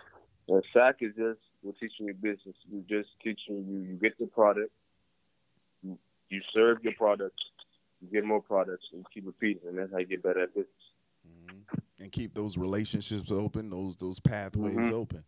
And 0.49 0.62
SAC 0.73 0.97
is 1.00 1.14
just 1.16 1.40
we're 1.62 1.73
teaching 1.73 2.07
you 2.07 2.14
business. 2.14 2.57
We're 2.71 2.83
just 2.88 3.11
teaching 3.23 3.64
you. 3.69 3.92
You 3.92 3.99
get 4.00 4.19
the 4.19 4.26
product, 4.26 4.73
you, 5.83 5.99
you 6.28 6.40
serve 6.54 6.78
your 6.83 6.95
product, 6.95 7.38
you 8.00 8.09
get 8.12 8.25
more 8.25 8.42
products, 8.42 8.85
and 8.92 9.04
keep 9.12 9.26
repeating, 9.26 9.69
and 9.69 9.78
that's 9.78 9.92
how 9.92 9.99
you 9.99 10.07
get 10.07 10.23
better 10.23 10.42
at 10.42 10.54
business. 10.54 10.69
Mm-hmm. 11.26 12.02
And 12.02 12.12
keep 12.12 12.35
those 12.35 12.59
relationships 12.59 13.31
open, 13.31 13.71
those 13.71 13.97
those 13.97 14.19
pathways 14.19 14.76
mm-hmm. 14.76 14.95
open. 14.95 15.25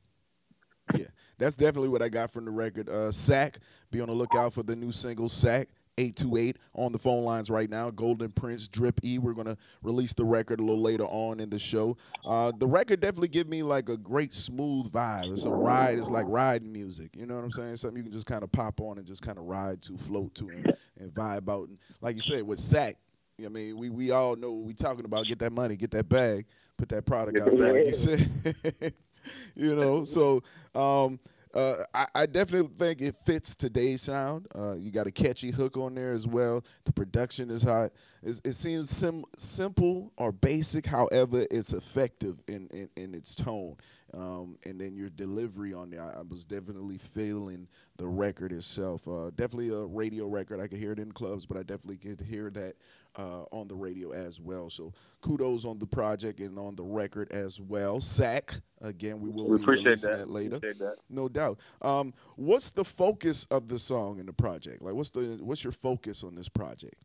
Yeah, 0.94 1.06
that's 1.38 1.56
definitely 1.56 1.88
what 1.88 2.02
I 2.02 2.08
got 2.08 2.30
from 2.30 2.44
the 2.44 2.50
record. 2.50 2.88
Uh, 2.88 3.10
Sack, 3.10 3.58
be 3.90 4.00
on 4.00 4.08
the 4.08 4.14
lookout 4.14 4.52
for 4.52 4.62
the 4.62 4.76
new 4.76 4.92
single 4.92 5.28
Sack. 5.28 5.68
828 5.98 6.58
on 6.74 6.92
the 6.92 6.98
phone 6.98 7.24
lines 7.24 7.50
right 7.50 7.70
now. 7.70 7.90
Golden 7.90 8.30
Prince, 8.30 8.68
Drip 8.68 9.00
E. 9.04 9.18
We're 9.18 9.34
going 9.34 9.46
to 9.46 9.56
release 9.82 10.12
the 10.12 10.24
record 10.24 10.60
a 10.60 10.62
little 10.62 10.80
later 10.80 11.04
on 11.04 11.40
in 11.40 11.50
the 11.50 11.58
show. 11.58 11.96
Uh, 12.24 12.52
the 12.56 12.66
record 12.66 13.00
definitely 13.00 13.28
give 13.28 13.48
me 13.48 13.62
like 13.62 13.88
a 13.88 13.96
great 13.96 14.34
smooth 14.34 14.90
vibe. 14.90 15.32
It's 15.32 15.44
a 15.44 15.50
ride. 15.50 15.98
It's 15.98 16.10
like 16.10 16.26
riding 16.28 16.72
music. 16.72 17.10
You 17.16 17.26
know 17.26 17.36
what 17.36 17.44
I'm 17.44 17.52
saying? 17.52 17.76
Something 17.76 17.98
you 17.98 18.02
can 18.04 18.12
just 18.12 18.26
kind 18.26 18.42
of 18.42 18.50
pop 18.50 18.80
on 18.80 18.98
and 18.98 19.06
just 19.06 19.22
kind 19.22 19.38
of 19.38 19.44
ride 19.44 19.82
to, 19.82 19.96
float 19.96 20.34
to, 20.36 20.48
and, 20.48 20.74
and 20.98 21.12
vibe 21.12 21.48
out. 21.50 21.68
And 21.68 21.78
like 22.00 22.16
you 22.16 22.22
said, 22.22 22.42
with 22.42 22.60
Sack, 22.60 22.96
I 23.44 23.48
mean, 23.48 23.76
we, 23.76 23.90
we 23.90 24.10
all 24.10 24.36
know 24.36 24.52
what 24.52 24.64
we 24.64 24.74
talking 24.74 25.04
about. 25.04 25.26
Get 25.26 25.38
that 25.40 25.52
money, 25.52 25.76
get 25.76 25.90
that 25.92 26.08
bag, 26.08 26.46
put 26.76 26.88
that 26.90 27.04
product 27.04 27.38
out 27.38 27.56
there, 27.56 27.72
like 27.72 27.86
you 27.86 27.94
said. 27.94 28.94
you 29.54 29.74
know, 29.74 30.04
so 30.04 30.42
um, 30.74 31.18
uh, 31.54 31.74
I, 31.94 32.06
I, 32.14 32.26
definitely 32.26 32.70
think 32.76 33.00
it 33.00 33.14
fits 33.14 33.54
today's 33.54 34.02
sound. 34.02 34.48
Uh, 34.54 34.74
you 34.74 34.90
got 34.90 35.06
a 35.06 35.12
catchy 35.12 35.50
hook 35.50 35.76
on 35.76 35.94
there 35.94 36.12
as 36.12 36.26
well. 36.26 36.64
The 36.84 36.92
production 36.92 37.50
is 37.50 37.62
hot. 37.62 37.92
It's, 38.22 38.40
it 38.44 38.54
seems 38.54 38.90
sim- 38.90 39.24
simple 39.36 40.12
or 40.16 40.32
basic, 40.32 40.86
however, 40.86 41.46
it's 41.50 41.72
effective 41.72 42.40
in, 42.48 42.68
in, 42.72 42.88
in 42.96 43.14
its 43.14 43.34
tone. 43.36 43.76
Um, 44.12 44.58
and 44.64 44.80
then 44.80 44.96
your 44.96 45.10
delivery 45.10 45.74
on 45.74 45.90
there, 45.90 46.02
I, 46.02 46.20
I, 46.20 46.22
was 46.22 46.44
definitely 46.44 46.98
feeling 46.98 47.68
the 47.96 48.06
record 48.06 48.52
itself. 48.52 49.08
Uh, 49.08 49.30
definitely 49.34 49.70
a 49.70 49.84
radio 49.86 50.26
record. 50.26 50.60
I 50.60 50.66
could 50.66 50.78
hear 50.78 50.92
it 50.92 50.98
in 50.98 51.12
clubs, 51.12 51.46
but 51.46 51.56
I 51.56 51.62
definitely 51.62 51.96
could 51.96 52.20
hear 52.20 52.50
that 52.50 52.74
uh, 53.16 53.42
on 53.50 53.68
the 53.68 53.74
radio 53.74 54.12
as 54.12 54.40
well. 54.40 54.70
So 54.70 54.92
kudos 55.20 55.64
on 55.64 55.78
the 55.78 55.86
project 55.86 56.40
and 56.40 56.58
on 56.58 56.76
the 56.76 56.82
record 56.82 57.32
as 57.32 57.60
well. 57.60 58.00
Sack 58.00 58.60
again, 58.80 59.20
we 59.20 59.30
will 59.30 59.48
we 59.48 59.58
be 59.58 59.64
releasing 59.64 60.10
that, 60.10 60.18
that 60.18 60.30
later. 60.30 60.58
That. 60.58 60.96
No 61.08 61.28
doubt. 61.28 61.60
Um, 61.82 62.12
what's 62.36 62.70
the 62.70 62.84
focus 62.84 63.46
of 63.50 63.68
the 63.68 63.78
song 63.78 64.18
and 64.18 64.28
the 64.28 64.32
project? 64.32 64.82
Like, 64.82 64.94
what's 64.94 65.10
the 65.10 65.38
what's 65.40 65.64
your 65.64 65.72
focus 65.72 66.22
on 66.24 66.34
this 66.34 66.48
project? 66.48 67.04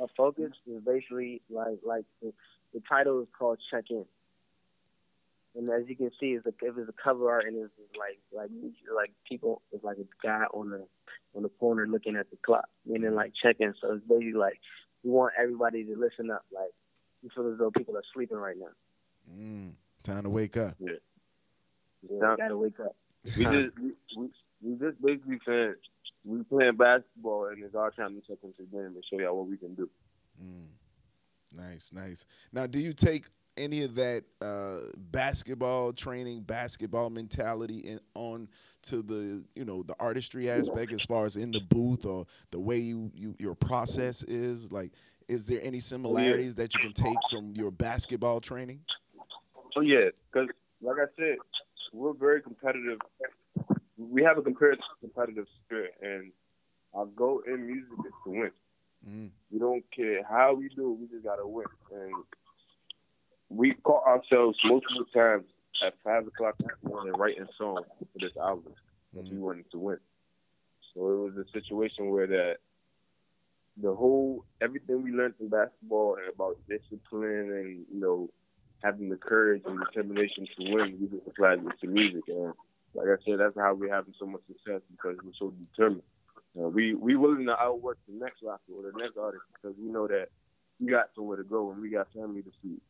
Our 0.00 0.08
focus 0.16 0.52
is 0.66 0.82
basically 0.82 1.42
like 1.50 1.78
like 1.84 2.04
the, 2.22 2.32
the 2.72 2.80
title 2.88 3.20
is 3.22 3.28
called 3.36 3.58
Check 3.70 3.84
In. 3.90 4.04
And 5.56 5.68
as 5.68 5.88
you 5.88 5.96
can 5.96 6.10
see, 6.20 6.28
it's 6.28 6.46
a, 6.46 6.52
it 6.64 6.76
was 6.76 6.88
a 6.88 7.02
cover 7.02 7.28
art, 7.28 7.44
and 7.46 7.56
it's 7.56 7.72
like 7.98 8.18
like 8.32 8.50
like 8.94 9.10
people, 9.28 9.62
it's 9.72 9.82
like 9.82 9.96
a 9.98 10.26
guy 10.26 10.44
on 10.54 10.70
the 10.70 10.86
on 11.34 11.42
the 11.42 11.48
corner 11.48 11.86
looking 11.86 12.16
at 12.16 12.30
the 12.30 12.36
clock, 12.44 12.68
meaning 12.86 13.14
like 13.14 13.32
checking. 13.42 13.72
So 13.80 13.94
it's 13.94 14.04
basically 14.06 14.34
like 14.34 14.60
we 15.02 15.10
want 15.10 15.34
everybody 15.40 15.84
to 15.84 15.96
listen 15.96 16.30
up. 16.30 16.44
Like 16.52 16.70
you 17.22 17.30
feel 17.34 17.52
as 17.52 17.58
though 17.58 17.70
people 17.70 17.96
are 17.96 18.02
sleeping 18.14 18.36
right 18.36 18.56
now. 18.56 19.34
Mm, 19.34 19.72
time 20.04 20.22
to 20.22 20.30
wake 20.30 20.56
up. 20.56 20.74
Yeah, 20.78 20.92
yeah 22.08 22.34
gotta 22.36 22.56
wake 22.56 22.78
up. 22.78 22.94
We 23.36 23.44
just 23.44 23.78
we, 23.78 23.92
we, 24.16 24.30
we 24.62 24.78
just 24.78 25.02
basically 25.02 25.40
saying 25.44 25.74
we 26.24 26.42
playing 26.44 26.76
basketball 26.76 27.46
and 27.46 27.62
it's 27.64 27.74
our 27.74 27.90
time 27.90 28.14
to 28.14 28.20
check 28.20 28.38
into 28.44 28.58
the 28.58 28.64
game 28.64 28.94
and 28.94 29.04
show 29.10 29.18
y'all 29.18 29.36
what 29.36 29.48
we 29.48 29.56
can 29.56 29.74
do. 29.74 29.88
Mm. 30.42 30.66
Nice, 31.56 31.90
nice. 31.92 32.24
Now, 32.52 32.66
do 32.66 32.78
you 32.78 32.92
take 32.92 33.26
any 33.60 33.84
of 33.84 33.94
that 33.96 34.24
uh, 34.40 34.78
basketball 34.96 35.92
training, 35.92 36.42
basketball 36.42 37.10
mentality 37.10 37.78
in, 37.78 38.00
on 38.14 38.48
to 38.82 39.02
the 39.02 39.44
you 39.54 39.64
know 39.64 39.82
the 39.82 39.94
artistry 40.00 40.50
aspect 40.50 40.92
as 40.92 41.02
far 41.02 41.26
as 41.26 41.36
in 41.36 41.52
the 41.52 41.60
booth 41.60 42.06
or 42.06 42.26
the 42.50 42.58
way 42.58 42.78
you, 42.78 43.10
you 43.14 43.36
your 43.38 43.54
process 43.54 44.22
is? 44.22 44.72
Like 44.72 44.92
is 45.28 45.46
there 45.46 45.60
any 45.62 45.78
similarities 45.78 46.56
that 46.56 46.74
you 46.74 46.80
can 46.80 46.92
take 46.92 47.16
from 47.30 47.52
your 47.54 47.70
basketball 47.70 48.40
training? 48.40 48.80
Oh 49.76 49.82
yeah 49.82 50.08
because 50.32 50.48
like 50.82 50.96
i 50.96 51.06
said 51.16 51.36
we're 51.92 52.12
very 52.12 52.40
competitive. 52.42 52.98
We 53.96 54.22
have 54.22 54.38
a 54.38 54.42
competitive 54.42 54.84
competitive 55.00 55.46
spirit 55.64 55.94
and 56.00 56.32
our 56.94 57.06
goal 57.06 57.42
in 57.46 57.66
music 57.66 57.92
is 58.06 58.12
to 58.24 58.30
win. 58.30 58.50
Mm. 59.08 59.30
we 59.50 59.58
don't 59.58 59.82
care 59.96 60.22
how 60.28 60.52
we 60.52 60.68
do 60.68 60.92
it 60.92 60.98
we 61.00 61.06
just 61.06 61.24
gotta 61.24 61.46
win. 61.46 61.66
And 61.92 62.12
we 63.50 63.74
caught 63.82 64.06
ourselves 64.06 64.58
multiple 64.64 65.04
times 65.12 65.44
at 65.84 65.94
five 66.04 66.26
o'clock 66.26 66.54
in 66.60 66.66
the 66.66 66.88
morning 66.88 67.12
writing 67.14 67.46
songs 67.58 67.86
for 67.98 68.18
this 68.18 68.36
album 68.40 68.72
because 69.12 69.28
mm-hmm. 69.28 69.36
we 69.36 69.42
wanted 69.42 69.70
to 69.72 69.78
win. 69.78 69.98
So 70.94 71.00
it 71.10 71.34
was 71.34 71.46
a 71.46 71.50
situation 71.52 72.10
where 72.10 72.26
that 72.28 72.56
the 73.80 73.94
whole 73.94 74.44
everything 74.60 75.02
we 75.02 75.10
learned 75.10 75.34
in 75.40 75.48
basketball 75.48 76.16
and 76.16 76.32
about 76.32 76.58
discipline 76.68 77.52
and 77.52 77.86
you 77.92 78.00
know 78.00 78.30
having 78.82 79.08
the 79.08 79.16
courage 79.16 79.62
and 79.66 79.78
determination 79.78 80.46
to 80.56 80.74
win, 80.74 80.96
we 81.00 81.06
just 81.08 81.26
applied 81.28 81.58
it 81.58 81.80
to 81.80 81.86
music. 81.86 82.22
And 82.28 82.54
like 82.94 83.06
I 83.06 83.22
said, 83.24 83.38
that's 83.38 83.56
how 83.56 83.74
we're 83.74 83.92
having 83.92 84.14
so 84.18 84.26
much 84.26 84.40
success 84.46 84.80
because 84.90 85.16
we're 85.22 85.32
so 85.38 85.52
determined. 85.74 86.02
Uh, 86.58 86.68
we 86.68 86.94
we 86.94 87.16
willing 87.16 87.46
to 87.46 87.56
outwork 87.58 87.98
the 88.08 88.14
next 88.14 88.42
rapper 88.42 88.72
or 88.74 88.90
the 88.90 88.98
next 88.98 89.16
artist 89.16 89.42
because 89.54 89.76
we 89.78 89.90
know 89.90 90.08
that 90.08 90.28
we 90.80 90.90
got 90.90 91.10
somewhere 91.14 91.36
to 91.36 91.44
go 91.44 91.70
and 91.70 91.80
we 91.80 91.90
got 91.90 92.12
family 92.12 92.42
to 92.42 92.50
feed. 92.62 92.80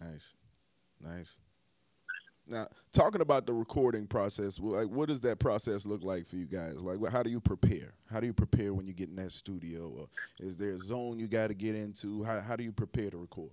Nice, 0.00 0.34
nice. 1.00 1.38
Now, 2.50 2.66
talking 2.92 3.20
about 3.20 3.46
the 3.46 3.52
recording 3.52 4.06
process, 4.06 4.58
like 4.58 4.88
what 4.88 5.08
does 5.08 5.20
that 5.20 5.38
process 5.38 5.84
look 5.84 6.02
like 6.02 6.26
for 6.26 6.36
you 6.36 6.46
guys? 6.46 6.80
Like, 6.80 7.12
how 7.12 7.22
do 7.22 7.28
you 7.28 7.40
prepare? 7.40 7.92
How 8.10 8.20
do 8.20 8.26
you 8.26 8.32
prepare 8.32 8.72
when 8.72 8.86
you 8.86 8.94
get 8.94 9.10
in 9.10 9.16
that 9.16 9.32
studio? 9.32 9.88
Or 9.88 10.08
is 10.38 10.56
there 10.56 10.70
a 10.70 10.78
zone 10.78 11.18
you 11.18 11.28
got 11.28 11.48
to 11.48 11.54
get 11.54 11.74
into? 11.74 12.24
How 12.24 12.40
how 12.40 12.56
do 12.56 12.64
you 12.64 12.72
prepare 12.72 13.10
to 13.10 13.18
record? 13.18 13.50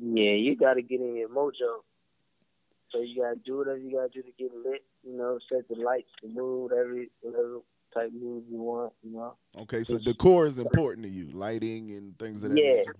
Yeah, 0.00 0.32
you 0.32 0.56
got 0.56 0.74
to 0.74 0.82
get 0.82 1.00
in 1.00 1.16
your 1.16 1.28
mojo. 1.28 1.82
So 2.90 3.00
you 3.00 3.22
got 3.22 3.30
to 3.30 3.36
do 3.44 3.58
whatever 3.58 3.78
you 3.78 3.92
got 3.92 4.12
to 4.12 4.22
do 4.22 4.22
to 4.22 4.32
get 4.36 4.50
lit. 4.54 4.84
You 5.04 5.16
know, 5.16 5.38
set 5.52 5.68
the 5.68 5.76
lights, 5.76 6.10
the 6.20 6.28
mood, 6.28 6.72
every 6.72 7.10
whatever 7.20 7.60
type 7.92 8.10
mood 8.12 8.44
you 8.50 8.58
want. 8.58 8.92
You 9.04 9.12
know. 9.12 9.34
Okay, 9.56 9.84
so 9.84 9.98
decor 9.98 10.46
is 10.46 10.58
important 10.58 11.06
to 11.06 11.12
you, 11.12 11.30
lighting 11.32 11.92
and 11.92 12.18
things 12.18 12.42
of 12.42 12.50
that 12.50 12.58
yeah. 12.58 12.74
nature. 12.74 12.96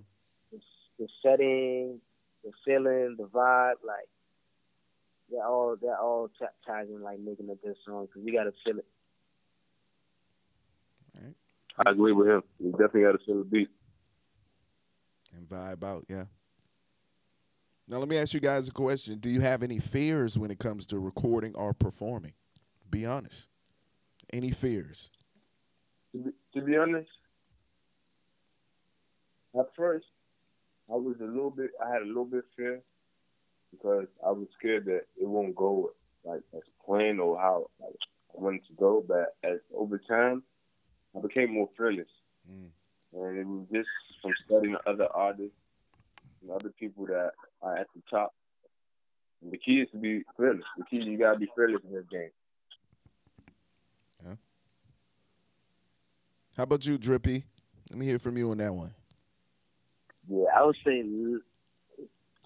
The, 0.99 1.05
the 1.05 1.09
setting, 1.23 2.01
the 2.45 2.51
feeling, 2.65 3.17
the 3.19 3.25
vibe, 3.25 3.75
like 3.87 4.09
that 5.31 5.45
all 5.47 5.77
that 5.81 5.99
all 6.01 6.29
t- 6.39 6.45
ties 6.67 6.87
in 6.89 7.03
like 7.03 7.19
making 7.19 7.51
a 7.51 7.55
good 7.55 7.77
song 7.85 8.07
because 8.07 8.23
you 8.25 8.33
got 8.33 8.45
to 8.45 8.53
feel 8.65 8.79
it. 8.79 8.87
Right. 11.15 11.35
I 11.87 11.91
agree 11.91 12.13
with 12.13 12.29
him. 12.29 12.43
You 12.59 12.71
definitely 12.73 13.03
got 13.03 13.13
to 13.13 13.25
feel 13.25 13.39
the 13.39 13.45
beat 13.45 13.71
and 15.37 15.49
vibe 15.49 15.85
out. 15.85 16.05
Yeah. 16.09 16.25
Now 17.89 17.99
let 17.99 18.09
me 18.09 18.17
ask 18.17 18.35
you 18.35 18.41
guys 18.41 18.69
a 18.69 18.73
question: 18.73 19.19
Do 19.19 19.29
you 19.29 19.41
have 19.41 19.63
any 19.63 19.79
fears 19.79 20.39
when 20.39 20.51
it 20.51 20.59
comes 20.59 20.87
to 20.87 20.99
recording 20.99 21.55
or 21.55 21.75
performing? 21.75 22.35
Be 22.89 23.05
honest. 23.05 23.49
Any 24.33 24.51
fears? 24.51 25.11
To 26.13 26.19
be, 26.19 26.31
to 26.55 26.65
be 26.65 26.77
honest, 26.77 27.11
at 29.59 29.67
first 29.77 30.07
I 30.91 30.97
was 30.97 31.17
a 31.21 31.25
little 31.25 31.51
bit. 31.51 31.71
I 31.85 31.91
had 31.91 32.03
a 32.03 32.07
little 32.07 32.25
bit 32.25 32.45
fear 32.57 32.81
because 33.71 34.07
I 34.25 34.31
was 34.31 34.47
scared 34.59 34.85
that 34.87 35.03
it 35.21 35.27
won't 35.27 35.57
go 35.57 35.93
like 36.25 36.43
as 36.55 36.63
planned 36.85 37.21
or 37.21 37.39
how 37.39 37.71
like, 37.81 37.95
I 38.37 38.43
wanted 38.43 38.67
to 38.67 38.75
go. 38.75 39.05
But 39.07 39.35
as 39.43 39.59
over 39.75 39.99
time, 39.99 40.43
I 41.17 41.21
became 41.21 41.53
more 41.53 41.69
fearless, 41.77 42.09
mm. 42.51 42.69
and 43.15 43.39
it 43.39 43.47
was 43.47 43.67
just 43.73 43.89
from 44.21 44.33
studying 44.47 44.77
other 44.87 45.09
artists 45.15 45.57
and 46.43 46.51
other 46.51 46.71
people 46.71 47.07
that 47.07 47.31
are 47.63 47.77
at 47.77 47.87
the 47.95 48.03
top. 48.11 48.35
And 49.43 49.53
the 49.53 49.59
key 49.59 49.81
is 49.81 49.91
to 49.93 49.99
be 49.99 50.23
fearless. 50.37 50.65
The 50.79 50.85
key 50.85 51.03
you 51.03 51.19
gotta 51.19 51.39
be 51.39 51.49
fearless 51.55 51.83
in 51.87 51.95
this 51.95 52.05
game. 52.11 52.31
Yeah. 54.25 54.35
How 56.57 56.63
about 56.65 56.85
you, 56.87 56.99
Drippy? 56.99 57.45
Let 57.91 57.99
me 57.99 58.07
hear 58.07 58.19
from 58.19 58.37
you 58.37 58.51
on 58.51 58.59
that 58.59 58.75
one. 58.75 58.95
Yeah, 60.29 60.45
I 60.57 60.65
would 60.65 60.77
say 60.85 61.03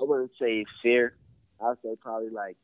I 0.01 0.05
wouldn't 0.05 0.33
say 0.41 0.65
fear. 0.83 1.15
I 1.61 1.71
would 1.71 1.79
say 1.83 1.97
probably 2.01 2.31
like 2.31 2.57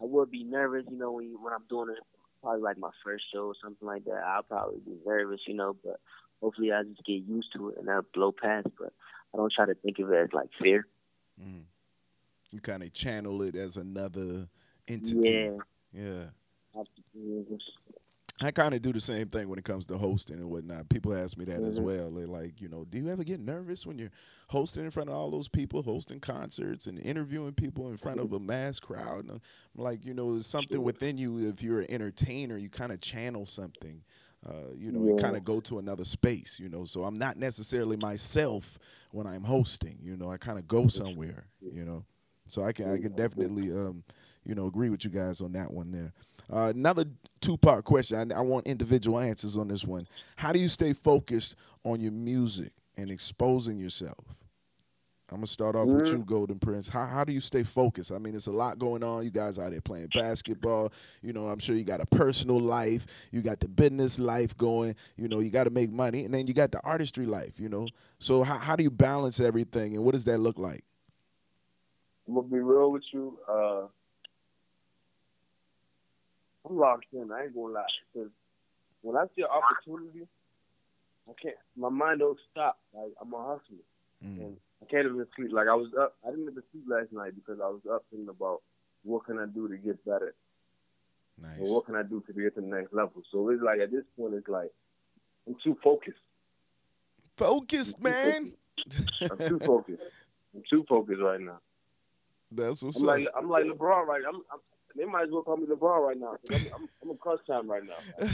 I 0.00 0.04
would 0.04 0.30
be 0.30 0.44
nervous, 0.44 0.84
you 0.90 0.98
know, 0.98 1.12
when 1.12 1.26
you, 1.26 1.38
when 1.42 1.52
I'm 1.52 1.64
doing 1.68 1.90
it. 1.90 2.02
Probably 2.42 2.60
like 2.60 2.76
my 2.76 2.90
first 3.04 3.24
show 3.32 3.46
or 3.46 3.54
something 3.62 3.86
like 3.86 4.04
that. 4.04 4.20
I'll 4.26 4.42
probably 4.42 4.80
be 4.84 4.96
nervous, 5.06 5.40
you 5.46 5.54
know, 5.54 5.76
but 5.84 6.00
hopefully 6.40 6.72
I 6.72 6.82
just 6.82 7.04
get 7.04 7.22
used 7.22 7.52
to 7.54 7.68
it 7.68 7.78
and 7.78 7.88
I'll 7.88 8.04
blow 8.12 8.32
past. 8.32 8.66
But 8.78 8.92
I 9.32 9.36
don't 9.36 9.52
try 9.52 9.66
to 9.66 9.74
think 9.74 10.00
of 10.00 10.10
it 10.10 10.16
as 10.16 10.32
like 10.32 10.48
fear. 10.60 10.86
Mm. 11.40 11.62
You 12.50 12.60
kind 12.60 12.82
of 12.82 12.92
channel 12.92 13.42
it 13.42 13.54
as 13.54 13.76
another 13.76 14.48
entity. 14.88 15.30
Yeah. 15.30 15.50
Yeah. 15.92 16.24
I 18.44 18.50
kind 18.50 18.74
of 18.74 18.82
do 18.82 18.92
the 18.92 19.00
same 19.00 19.28
thing 19.28 19.48
when 19.48 19.58
it 19.58 19.64
comes 19.64 19.86
to 19.86 19.98
hosting 19.98 20.36
and 20.36 20.50
whatnot. 20.50 20.88
People 20.88 21.14
ask 21.14 21.36
me 21.36 21.44
that 21.46 21.56
mm-hmm. 21.56 21.68
as 21.68 21.80
well. 21.80 22.10
They're 22.10 22.26
like, 22.26 22.60
you 22.60 22.68
know, 22.68 22.84
do 22.88 22.98
you 22.98 23.08
ever 23.08 23.24
get 23.24 23.40
nervous 23.40 23.86
when 23.86 23.98
you're 23.98 24.10
hosting 24.48 24.84
in 24.84 24.90
front 24.90 25.08
of 25.10 25.14
all 25.14 25.30
those 25.30 25.48
people, 25.48 25.82
hosting 25.82 26.20
concerts 26.20 26.86
and 26.86 26.98
interviewing 26.98 27.52
people 27.52 27.88
in 27.88 27.96
front 27.96 28.20
of 28.20 28.32
a 28.32 28.40
mass 28.40 28.80
crowd? 28.80 29.28
I'm 29.28 29.40
like, 29.76 30.04
you 30.04 30.14
know, 30.14 30.32
there's 30.32 30.46
something 30.46 30.82
within 30.82 31.18
you. 31.18 31.38
If 31.48 31.62
you're 31.62 31.80
an 31.80 31.90
entertainer, 31.90 32.56
you 32.56 32.68
kind 32.68 32.92
of 32.92 33.00
channel 33.00 33.46
something. 33.46 34.02
Uh, 34.44 34.74
you 34.76 34.90
know, 34.90 35.04
yeah. 35.04 35.12
you 35.12 35.16
kind 35.18 35.36
of 35.36 35.44
go 35.44 35.60
to 35.60 35.78
another 35.78 36.04
space. 36.04 36.58
You 36.58 36.68
know, 36.68 36.84
so 36.84 37.04
I'm 37.04 37.18
not 37.18 37.36
necessarily 37.36 37.96
myself 37.96 38.78
when 39.12 39.26
I'm 39.26 39.44
hosting. 39.44 39.98
You 40.00 40.16
know, 40.16 40.30
I 40.30 40.36
kind 40.36 40.58
of 40.58 40.66
go 40.66 40.88
somewhere. 40.88 41.46
You 41.60 41.84
know, 41.84 42.04
so 42.46 42.62
I 42.62 42.72
can 42.72 42.92
I 42.92 42.98
can 42.98 43.14
definitely 43.14 43.70
um, 43.70 44.02
you 44.44 44.54
know 44.54 44.66
agree 44.66 44.90
with 44.90 45.04
you 45.04 45.10
guys 45.10 45.40
on 45.40 45.52
that 45.52 45.72
one 45.72 45.92
there. 45.92 46.12
Uh, 46.50 46.72
another 46.74 47.04
two 47.40 47.56
part 47.56 47.84
question. 47.84 48.32
I, 48.32 48.38
I, 48.38 48.40
want 48.40 48.66
individual 48.66 49.18
answers 49.18 49.56
on 49.56 49.68
this 49.68 49.86
one. 49.86 50.06
How 50.36 50.52
do 50.52 50.58
you 50.58 50.68
stay 50.68 50.92
focused 50.92 51.56
on 51.84 52.00
your 52.00 52.12
music 52.12 52.72
and 52.96 53.10
exposing 53.10 53.78
yourself? 53.78 54.42
I'm 55.30 55.38
gonna 55.38 55.46
start 55.46 55.74
off 55.76 55.88
with 55.88 56.04
Mhm. 56.04 56.12
you, 56.12 56.24
Golden 56.24 56.58
Prince. 56.58 56.90
How 56.90 57.06
how 57.06 57.24
do 57.24 57.32
you 57.32 57.40
stay 57.40 57.62
focused? 57.62 58.12
I 58.12 58.18
mean, 58.18 58.34
it's 58.34 58.48
a 58.48 58.52
lot 58.52 58.78
going 58.78 59.02
on. 59.02 59.24
You 59.24 59.30
guys 59.30 59.58
out 59.58 59.70
there 59.70 59.80
playing 59.80 60.08
basketball. 60.14 60.92
You 61.22 61.32
know, 61.32 61.46
I'm 61.48 61.58
sure 61.58 61.74
you 61.74 61.84
got 61.84 62.02
a 62.02 62.06
personal 62.06 62.60
life. 62.60 63.06
You 63.30 63.40
got 63.40 63.60
the 63.60 63.68
business 63.68 64.18
life 64.18 64.54
going. 64.58 64.94
You 65.16 65.28
know, 65.28 65.40
you 65.40 65.48
got 65.48 65.64
to 65.64 65.70
make 65.70 65.90
money, 65.90 66.26
and 66.26 66.34
then 66.34 66.46
you 66.46 66.52
got 66.52 66.70
the 66.70 66.82
artistry 66.82 67.24
life. 67.24 67.58
You 67.58 67.70
know, 67.70 67.88
so 68.18 68.42
how 68.42 68.58
how 68.58 68.76
do 68.76 68.82
you 68.82 68.90
balance 68.90 69.40
everything, 69.40 69.94
and 69.94 70.04
what 70.04 70.12
does 70.12 70.24
that 70.24 70.38
look 70.38 70.58
like? 70.58 70.84
I'm 72.28 72.34
gonna 72.34 72.48
be 72.48 72.60
real 72.60 72.92
with 72.92 73.04
you. 73.12 73.38
Uh, 73.48 73.86
I'm 76.68 76.76
locked 76.78 77.06
in. 77.12 77.30
I 77.32 77.44
ain't 77.44 77.54
gonna 77.54 77.74
lie. 77.74 77.84
Because 78.12 78.30
when 79.02 79.16
I 79.16 79.24
see 79.34 79.42
an 79.42 79.48
opportunity, 79.50 80.26
I 81.28 81.32
can't. 81.40 81.56
My 81.76 81.88
mind 81.88 82.20
don't 82.20 82.38
stop. 82.50 82.78
Like 82.94 83.12
I'm 83.20 83.32
a 83.34 83.38
hustler, 83.38 83.84
Mm. 84.24 84.40
and 84.40 84.56
I 84.80 84.84
can't 84.90 85.06
even 85.06 85.26
sleep. 85.36 85.50
Like 85.52 85.66
I 85.68 85.74
was 85.74 85.88
up. 86.00 86.14
I 86.26 86.30
didn't 86.30 86.48
even 86.50 86.62
sleep 86.70 86.84
last 86.86 87.12
night 87.12 87.34
because 87.34 87.60
I 87.60 87.68
was 87.68 87.80
up 87.92 88.04
thinking 88.10 88.28
about 88.28 88.62
what 89.02 89.24
can 89.26 89.38
I 89.38 89.46
do 89.46 89.66
to 89.68 89.76
get 89.76 90.04
better, 90.04 90.34
Nice. 91.40 91.58
and 91.58 91.68
what 91.68 91.86
can 91.86 91.96
I 91.96 92.02
do 92.04 92.22
to 92.26 92.32
get 92.32 92.54
to 92.54 92.60
the 92.60 92.66
next 92.68 92.92
level. 92.92 93.22
So 93.32 93.48
it's 93.50 93.62
like 93.62 93.80
at 93.80 93.90
this 93.90 94.04
point, 94.16 94.34
it's 94.34 94.48
like 94.48 94.70
I'm 95.48 95.56
too 95.64 95.76
focused. 95.82 96.18
Focused, 97.36 98.00
man. 98.00 98.52
I'm 99.30 99.38
too 99.48 99.58
focused. 99.58 100.02
I'm 100.54 100.62
too 100.70 100.84
focused 100.88 101.20
right 101.20 101.40
now. 101.40 101.58
That's 102.52 102.82
what's 102.82 103.00
I'm 103.00 103.08
up. 103.08 103.16
like 103.16 103.26
I'm 103.36 103.48
like 103.48 103.64
LeBron 103.64 104.06
right. 104.06 104.22
I'm, 104.28 104.36
I'm 104.52 104.60
they 105.02 105.08
might 105.08 105.24
as 105.24 105.30
well 105.32 105.42
call 105.42 105.56
me 105.56 105.66
LeBron 105.66 106.06
right 106.06 106.16
now. 106.16 106.36
I'm, 106.52 106.66
I'm, 106.76 106.88
I'm 107.02 107.10
in 107.10 107.16
crunch 107.16 107.40
time 107.44 107.68
right 107.68 107.82
now. 107.84 108.24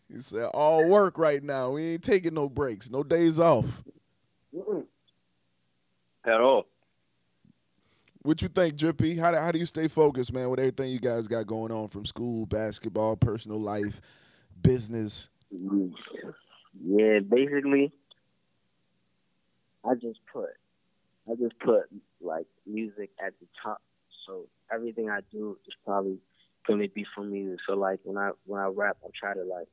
you 0.08 0.20
said 0.20 0.50
all 0.52 0.90
work 0.90 1.16
right 1.16 1.40
now. 1.40 1.70
We 1.70 1.92
ain't 1.92 2.02
taking 2.02 2.34
no 2.34 2.48
breaks, 2.48 2.90
no 2.90 3.04
days 3.04 3.38
off. 3.38 3.84
Mm-mm. 4.52 4.84
At 6.26 6.40
all. 6.40 6.66
What 8.22 8.42
you 8.42 8.48
think, 8.48 8.76
Drippy? 8.76 9.16
How 9.16 9.30
do, 9.30 9.36
how 9.36 9.52
do 9.52 9.60
you 9.60 9.66
stay 9.66 9.86
focused, 9.86 10.32
man, 10.32 10.50
with 10.50 10.58
everything 10.58 10.90
you 10.90 10.98
guys 10.98 11.28
got 11.28 11.46
going 11.46 11.70
on 11.70 11.86
from 11.86 12.04
school, 12.04 12.44
basketball, 12.44 13.14
personal 13.14 13.60
life, 13.60 14.00
business? 14.60 15.30
Yeah, 15.52 17.20
basically, 17.20 17.92
I 19.84 19.94
just 19.94 20.18
put, 20.32 20.50
I 21.30 21.36
just 21.36 21.56
put 21.60 21.84
like 22.20 22.46
music 22.66 23.10
at 23.24 23.34
the 23.38 23.46
top. 23.62 23.80
Everything 24.72 25.10
I 25.10 25.20
do 25.30 25.58
is 25.66 25.74
probably 25.84 26.18
gonna 26.66 26.88
be 26.88 27.06
from 27.14 27.32
music. 27.32 27.60
So 27.66 27.74
like 27.74 28.00
when 28.04 28.16
I 28.16 28.30
when 28.46 28.60
I 28.60 28.66
rap, 28.66 28.98
I 29.04 29.08
try 29.18 29.34
to 29.34 29.42
like, 29.42 29.68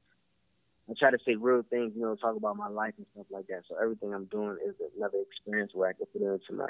I 0.89 0.93
try 0.97 1.11
to 1.11 1.17
say 1.25 1.35
real 1.35 1.63
things, 1.69 1.93
you 1.95 2.01
know, 2.01 2.15
talk 2.15 2.35
about 2.35 2.57
my 2.57 2.67
life 2.67 2.93
and 2.97 3.05
stuff 3.13 3.27
like 3.29 3.47
that. 3.47 3.63
So 3.69 3.75
everything 3.81 4.13
I'm 4.13 4.25
doing 4.25 4.57
is 4.65 4.75
another 4.97 5.19
experience 5.19 5.71
where 5.73 5.89
I 5.89 5.93
can 5.93 6.05
put 6.07 6.21
it 6.21 6.25
into 6.25 6.53
my 6.53 6.67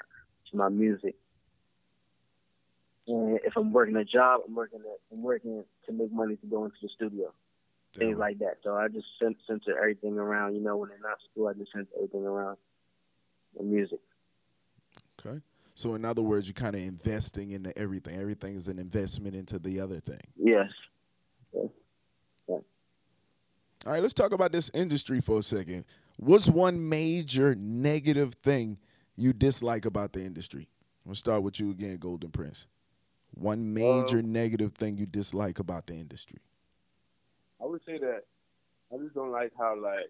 to 0.52 0.58
my 0.58 0.70
music. 0.70 1.16
And 3.08 3.40
if 3.44 3.56
I'm 3.56 3.72
working 3.72 3.96
a 3.96 4.06
job, 4.06 4.42
I'm 4.48 4.56
working 4.56 4.80
at, 4.80 5.00
I'm 5.12 5.22
working 5.22 5.64
to 5.86 5.92
make 5.92 6.12
money 6.12 6.38
to 6.38 6.48
go 6.48 6.66
into 6.66 6.78
the 6.82 6.90
studio 6.96 7.32
things 7.98 8.18
like 8.18 8.40
that. 8.40 8.58
So 8.64 8.76
I 8.76 8.88
just 8.88 9.08
cen- 9.22 9.36
center 9.48 9.78
everything 9.78 10.18
around. 10.18 10.56
You 10.56 10.62
know, 10.62 10.78
when 10.78 10.90
they're 10.90 11.00
not 11.00 11.18
school, 11.32 11.48
I 11.48 11.54
just 11.54 11.72
center 11.72 11.88
everything 11.96 12.26
around 12.26 12.58
the 13.58 13.64
music. 13.64 14.00
Okay. 15.20 15.42
So 15.76 15.94
in 15.94 16.06
other 16.06 16.22
words, 16.22 16.48
you're 16.48 16.54
kind 16.54 16.76
of 16.76 16.82
investing 16.82 17.52
into 17.52 17.78
everything. 17.78 18.20
Everything 18.20 18.56
is 18.56 18.70
an 18.70 18.80
investment 18.80 19.36
into 19.36 19.60
the 19.60 19.80
other 19.82 20.00
thing. 20.00 20.22
Yes. 20.38 20.70
All 23.86 23.92
right, 23.92 24.02
let's 24.02 24.16
talk 24.16 24.32
about 24.32 24.52
this 24.52 24.72
industry 24.74 25.22
for 25.22 25.38
a 25.38 25.44
second. 25.44 25.86
What's 26.18 26.50
one 26.50 26.90
major 26.90 27.54
negative 27.54 28.34
thing 28.34 28.80
you 29.16 29.32
dislike 29.32 29.86
about 29.86 30.14
the 30.14 30.22
industry? 30.22 30.70
We'll 31.04 31.14
start 31.14 31.44
with 31.44 31.60
you 31.60 31.70
again, 31.70 31.98
Golden 31.98 32.32
Prince. 32.32 32.66
One 33.36 33.76
major 33.76 34.20
um, 34.20 34.32
negative 34.34 34.72
thing 34.74 34.98
you 34.98 35.06
dislike 35.06 35.60
about 35.60 35.86
the 35.86 35.94
industry. 35.94 36.40
I 37.62 37.66
would 37.66 37.82
say 37.86 38.00
that 38.00 38.24
I 38.92 38.98
just 38.98 39.14
don't 39.14 39.32
like 39.32 39.52
how 39.56 39.76
like 39.80 40.10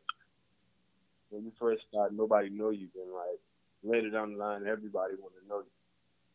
when 1.30 1.44
you 1.44 1.52
first 1.60 1.82
start, 1.90 2.14
nobody 2.14 2.50
know 2.50 2.70
you. 2.70 2.88
Then 2.96 3.12
like 3.14 3.40
later 3.86 4.10
down 4.10 4.34
the 4.34 4.38
line, 4.40 4.66
everybody 4.68 5.14
want 5.20 5.34
to 5.42 5.48
know 5.48 5.60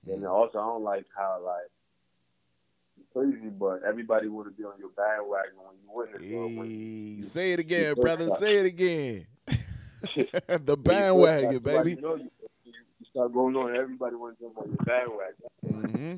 you. 0.07 0.14
And 0.14 0.25
also, 0.26 0.59
I 0.59 0.62
don't 0.66 0.83
like 0.85 1.07
how 1.16 1.40
like 1.45 1.71
crazy, 3.12 3.49
but 3.49 3.83
everybody 3.87 4.29
want 4.29 4.46
to 4.48 4.53
be 4.53 4.64
on 4.64 4.79
your 4.79 4.90
bandwagon 4.90 5.53
when 5.57 5.77
you 5.83 5.90
win 5.92 6.09
it. 6.14 6.22
So 6.22 6.61
when 6.61 6.70
you- 6.70 7.16
Hey, 7.16 7.22
say 7.22 7.53
it 7.53 7.59
again, 7.61 7.94
brother. 7.94 8.25
start- 8.27 8.38
Say 8.38 8.57
it 8.59 8.66
again. 8.66 9.27
the 9.46 10.77
when 10.83 10.96
you 10.96 11.03
first 11.03 11.40
bandwagon, 11.40 11.62
baby. 11.62 12.01
Know 12.01 12.14
you. 12.16 12.31
You 12.64 13.07
start 13.11 13.33
going 13.33 13.57
on, 13.57 13.75
everybody 13.77 14.14
wants 14.16 14.38
to 14.38 14.44
jump 14.46 14.59
on 14.59 14.68
your 14.68 14.85
bandwagon. 14.85 15.48
hmm 15.64 16.16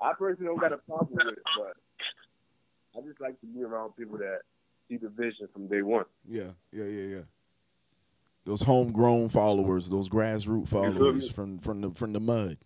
I 0.00 0.12
personally 0.18 0.46
don't 0.46 0.60
got 0.60 0.72
a 0.72 0.78
problem 0.78 1.14
with 1.14 1.34
it, 1.38 1.42
but 1.56 1.74
I 2.96 3.00
just 3.06 3.20
like 3.20 3.40
to 3.40 3.46
be 3.46 3.62
around 3.62 3.96
people 3.96 4.18
that 4.18 4.40
see 4.88 4.96
the 4.96 5.08
vision 5.08 5.48
from 5.52 5.66
day 5.66 5.82
one. 5.82 6.04
Yeah, 6.26 6.50
yeah, 6.72 6.84
yeah, 6.84 7.06
yeah. 7.16 7.22
Those 8.44 8.62
homegrown 8.62 9.30
followers, 9.30 9.88
those 9.88 10.08
grassroots 10.08 10.68
followers 10.68 11.30
from 11.30 11.58
from 11.58 11.80
the 11.80 11.90
from 11.90 12.12
the 12.12 12.20
mud. 12.20 12.58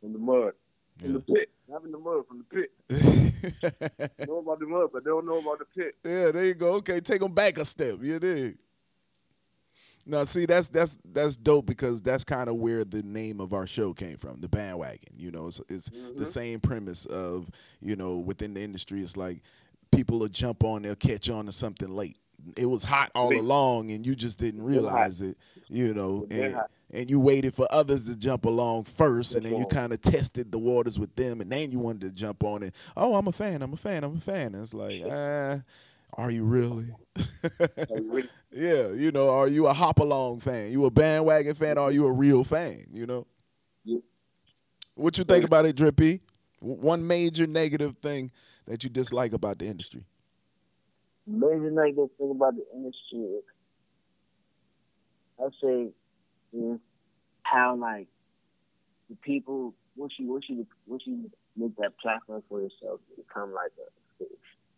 From 0.00 0.12
the 0.12 0.18
mud. 0.18 0.52
From 0.98 1.08
Yeah. 1.08 1.12
the 1.14 1.20
pit. 1.20 1.50
Not 1.68 1.84
in 1.84 1.90
the 1.90 1.98
mud, 1.98 2.24
from 2.26 2.38
the 2.38 2.44
pit. 2.44 2.72
know 4.28 4.38
about 4.38 4.60
the 4.60 4.66
mud, 4.66 4.90
but 4.92 5.04
they 5.04 5.10
don't 5.10 5.26
know 5.26 5.38
about 5.38 5.58
the 5.58 5.64
pit. 5.64 5.96
Yeah, 6.04 6.30
there 6.30 6.46
you 6.46 6.54
go. 6.54 6.74
Okay, 6.74 7.00
take 7.00 7.20
them 7.20 7.34
back 7.34 7.58
a 7.58 7.64
step. 7.64 7.98
You 8.00 8.18
dig? 8.20 8.58
Now, 10.06 10.22
see, 10.22 10.46
that's 10.46 10.68
that's 10.68 10.96
that's 11.04 11.36
dope 11.36 11.66
because 11.66 12.00
that's 12.00 12.22
kind 12.22 12.48
of 12.48 12.56
where 12.56 12.84
the 12.84 13.02
name 13.02 13.40
of 13.40 13.52
our 13.52 13.66
show 13.66 13.92
came 13.92 14.16
from, 14.16 14.40
the 14.40 14.48
bandwagon. 14.48 15.14
You 15.16 15.32
know, 15.32 15.48
it's, 15.48 15.60
it's 15.68 15.88
the 15.90 15.96
mm-hmm. 15.98 16.24
same 16.24 16.60
premise 16.60 17.04
of 17.06 17.50
you 17.80 17.96
know 17.96 18.16
within 18.16 18.54
the 18.54 18.62
industry. 18.62 19.00
It's 19.00 19.16
like 19.16 19.42
people 19.90 20.20
will 20.20 20.28
jump 20.28 20.62
on, 20.62 20.82
they'll 20.82 20.94
catch 20.94 21.28
on 21.28 21.46
to 21.46 21.52
something 21.52 21.88
late. 21.88 22.16
It 22.56 22.66
was 22.66 22.84
hot 22.84 23.10
all 23.14 23.36
along, 23.36 23.90
and 23.90 24.06
you 24.06 24.14
just 24.14 24.38
didn't 24.38 24.62
realize 24.62 25.20
it. 25.20 25.36
You 25.68 25.94
know, 25.94 26.26
and 26.30 26.56
and 26.92 27.10
you 27.10 27.18
waited 27.18 27.54
for 27.54 27.66
others 27.70 28.06
to 28.06 28.16
jump 28.16 28.44
along 28.44 28.84
first, 28.84 29.34
and 29.34 29.44
then 29.44 29.56
you 29.58 29.66
kind 29.66 29.92
of 29.92 30.00
tested 30.00 30.52
the 30.52 30.58
waters 30.58 30.98
with 30.98 31.14
them, 31.16 31.40
and 31.40 31.50
then 31.50 31.72
you 31.72 31.78
wanted 31.80 32.02
to 32.02 32.10
jump 32.12 32.44
on 32.44 32.62
it. 32.62 32.74
Oh, 32.96 33.14
I'm 33.16 33.26
a 33.26 33.32
fan. 33.32 33.62
I'm 33.62 33.72
a 33.72 33.76
fan. 33.76 34.04
I'm 34.04 34.16
a 34.16 34.20
fan. 34.20 34.54
And 34.54 34.62
it's 34.62 34.74
like, 34.74 35.02
ah, 35.10 35.60
are 36.16 36.30
you 36.30 36.44
really? 36.44 36.92
Yeah, 38.52 38.92
you 38.92 39.12
know, 39.12 39.28
are 39.28 39.48
you 39.48 39.66
a 39.66 39.74
hop 39.74 39.98
along 39.98 40.40
fan? 40.40 40.70
You 40.72 40.86
a 40.86 40.90
bandwagon 40.90 41.54
fan? 41.54 41.76
Or 41.76 41.82
are 41.82 41.92
you 41.92 42.06
a 42.06 42.12
real 42.12 42.42
fan? 42.42 42.86
You 42.90 43.04
know. 43.04 43.26
What 44.94 45.18
you 45.18 45.24
think 45.24 45.44
about 45.44 45.66
it, 45.66 45.76
Drippy? 45.76 46.22
One 46.60 47.06
major 47.06 47.46
negative 47.46 47.96
thing 47.96 48.30
that 48.66 48.82
you 48.82 48.88
dislike 48.88 49.34
about 49.34 49.58
the 49.58 49.66
industry. 49.66 50.00
Major 51.26 51.70
negative 51.70 52.10
thing 52.18 52.30
about 52.30 52.54
the 52.54 52.64
industry 52.72 53.18
is, 53.18 53.44
I 55.40 55.48
say, 55.60 55.88
is 56.56 56.78
how 57.42 57.76
like 57.76 58.06
the 59.10 59.16
people 59.16 59.74
once 59.96 60.12
you 60.18 60.28
once 60.28 60.44
you 60.48 60.66
once 60.86 61.02
you 61.06 61.30
make 61.56 61.76
that 61.76 61.98
platform 61.98 62.42
for 62.48 62.60
yourself, 62.60 63.00
you 63.10 63.24
become 63.24 63.52
like 63.52 63.72
a. 63.78 64.24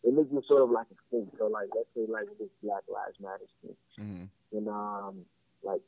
It 0.04 0.14
makes 0.14 0.30
you 0.30 0.40
sort 0.46 0.62
of 0.62 0.70
like 0.70 0.87
a 0.92 0.96
thing. 1.11 1.28
So 1.38 1.46
like, 1.48 1.68
let's 1.74 1.88
say 1.94 2.11
like 2.11 2.26
this 2.38 2.48
Black 2.62 2.82
Lives 2.88 3.16
Matter 3.20 3.44
thing. 3.62 3.76
Mm-hmm. 4.00 4.56
and 4.56 4.68
um, 4.68 5.14
like 5.62 5.80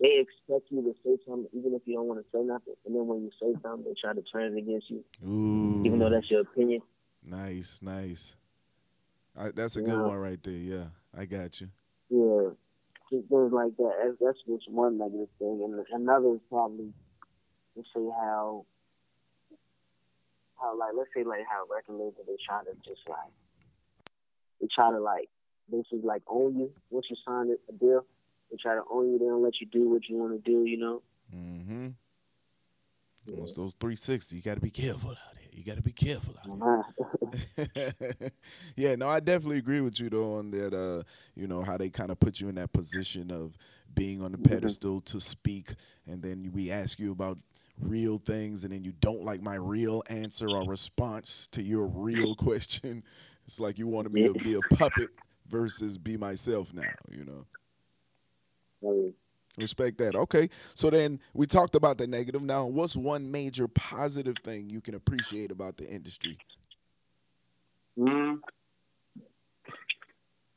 they 0.00 0.20
expect 0.20 0.70
you 0.70 0.82
to 0.82 0.94
say 1.04 1.22
something 1.26 1.48
even 1.52 1.74
if 1.74 1.82
you 1.86 1.94
don't 1.94 2.06
want 2.06 2.20
to 2.20 2.26
say 2.32 2.42
nothing, 2.42 2.74
and 2.86 2.94
then 2.94 3.06
when 3.06 3.22
you 3.22 3.30
say 3.40 3.52
something, 3.62 3.84
they 3.84 3.94
try 4.00 4.14
to 4.14 4.22
turn 4.22 4.56
it 4.56 4.58
against 4.58 4.90
you, 4.90 5.04
Ooh, 5.26 5.82
even 5.84 5.98
though 5.98 6.10
that's 6.10 6.30
your 6.30 6.40
opinion. 6.42 6.80
nice, 7.22 7.80
nice. 7.82 8.36
I, 9.36 9.50
that's 9.50 9.76
a 9.76 9.82
good 9.82 9.90
Yeah. 9.90 10.02
one 10.02 10.18
right 10.18 10.42
there. 10.42 10.52
Yeah, 10.52 10.84
I 11.16 11.24
got 11.24 11.60
you. 11.60 11.68
Yeah, 12.10 12.50
just 13.10 13.28
things 13.28 13.52
like 13.52 13.76
that. 13.76 14.16
That's, 14.20 14.38
just 14.46 14.70
one 14.70 14.98
negative 14.98 15.28
thing, 15.38 15.60
and 15.64 15.84
another 15.92 16.34
is 16.34 16.40
probably 16.48 16.92
let's 17.76 17.88
say 17.94 18.08
how 18.20 18.64
how 20.60 20.78
like 20.78 20.92
let's 20.96 21.10
say 21.14 21.24
like 21.24 21.44
how 21.50 21.64
record 21.72 21.94
label 21.98 22.24
they 22.26 22.36
try 22.46 22.62
to 22.62 22.74
just 22.84 23.08
like 23.08 23.32
they 24.60 24.68
try 24.74 24.90
to 24.90 25.00
like 25.00 25.28
basically 25.70 26.02
like 26.02 26.22
own 26.28 26.56
you 26.56 26.70
once 26.90 27.06
you 27.10 27.16
sign 27.26 27.50
a 27.68 27.72
deal. 27.72 28.04
They 28.50 28.58
try 28.62 28.74
to 28.74 28.82
own 28.90 29.12
you. 29.12 29.18
They 29.18 29.24
don't 29.24 29.42
let 29.42 29.60
you 29.60 29.66
do 29.66 29.88
what 29.88 30.08
you 30.08 30.16
want 30.16 30.32
to 30.32 30.50
do. 30.50 30.64
You 30.64 30.76
know. 30.78 31.02
Mm-hmm. 31.34 31.88
Those, 33.26 33.54
those 33.54 33.74
360, 33.74 34.36
you 34.36 34.42
got 34.42 34.56
to 34.56 34.60
be 34.60 34.70
careful 34.70 35.10
out 35.12 35.16
here. 35.40 35.43
You 35.54 35.62
got 35.62 35.76
to 35.76 35.82
be 35.82 35.92
careful 35.92 36.34
yeah, 38.76 38.96
no, 38.96 39.08
I 39.08 39.20
definitely 39.20 39.58
agree 39.58 39.80
with 39.80 40.00
you 40.00 40.10
though 40.10 40.34
on 40.34 40.50
that. 40.50 40.74
Uh, 40.74 41.04
you 41.34 41.46
know 41.46 41.62
how 41.62 41.76
they 41.76 41.90
kind 41.90 42.10
of 42.10 42.18
put 42.18 42.40
you 42.40 42.48
in 42.48 42.56
that 42.56 42.72
position 42.72 43.30
of 43.30 43.56
being 43.94 44.22
on 44.22 44.32
the 44.32 44.38
pedestal 44.38 45.00
to 45.02 45.20
speak, 45.20 45.74
and 46.06 46.22
then 46.22 46.50
we 46.52 46.70
ask 46.70 46.98
you 46.98 47.12
about 47.12 47.38
real 47.78 48.18
things, 48.18 48.64
and 48.64 48.72
then 48.72 48.84
you 48.84 48.92
don't 49.00 49.24
like 49.24 49.42
my 49.42 49.54
real 49.54 50.02
answer 50.08 50.48
or 50.48 50.68
response 50.68 51.48
to 51.52 51.62
your 51.62 51.86
real 51.86 52.34
question. 52.36 53.04
It's 53.46 53.60
like 53.60 53.78
you 53.78 53.86
wanted 53.86 54.12
me 54.12 54.24
to 54.24 54.34
be 54.34 54.54
a 54.54 54.74
puppet 54.74 55.10
versus 55.48 55.98
be 55.98 56.16
myself 56.16 56.72
now. 56.74 56.82
You 57.10 57.24
know. 57.24 57.46
Respect 59.56 59.98
that. 59.98 60.16
Okay. 60.16 60.48
So 60.74 60.90
then 60.90 61.20
we 61.32 61.46
talked 61.46 61.74
about 61.76 61.98
the 61.98 62.06
negative. 62.06 62.42
Now, 62.42 62.66
what's 62.66 62.96
one 62.96 63.30
major 63.30 63.68
positive 63.68 64.36
thing 64.42 64.68
you 64.68 64.80
can 64.80 64.94
appreciate 64.94 65.52
about 65.52 65.76
the 65.76 65.88
industry? 65.88 66.38
Mm, 67.96 68.40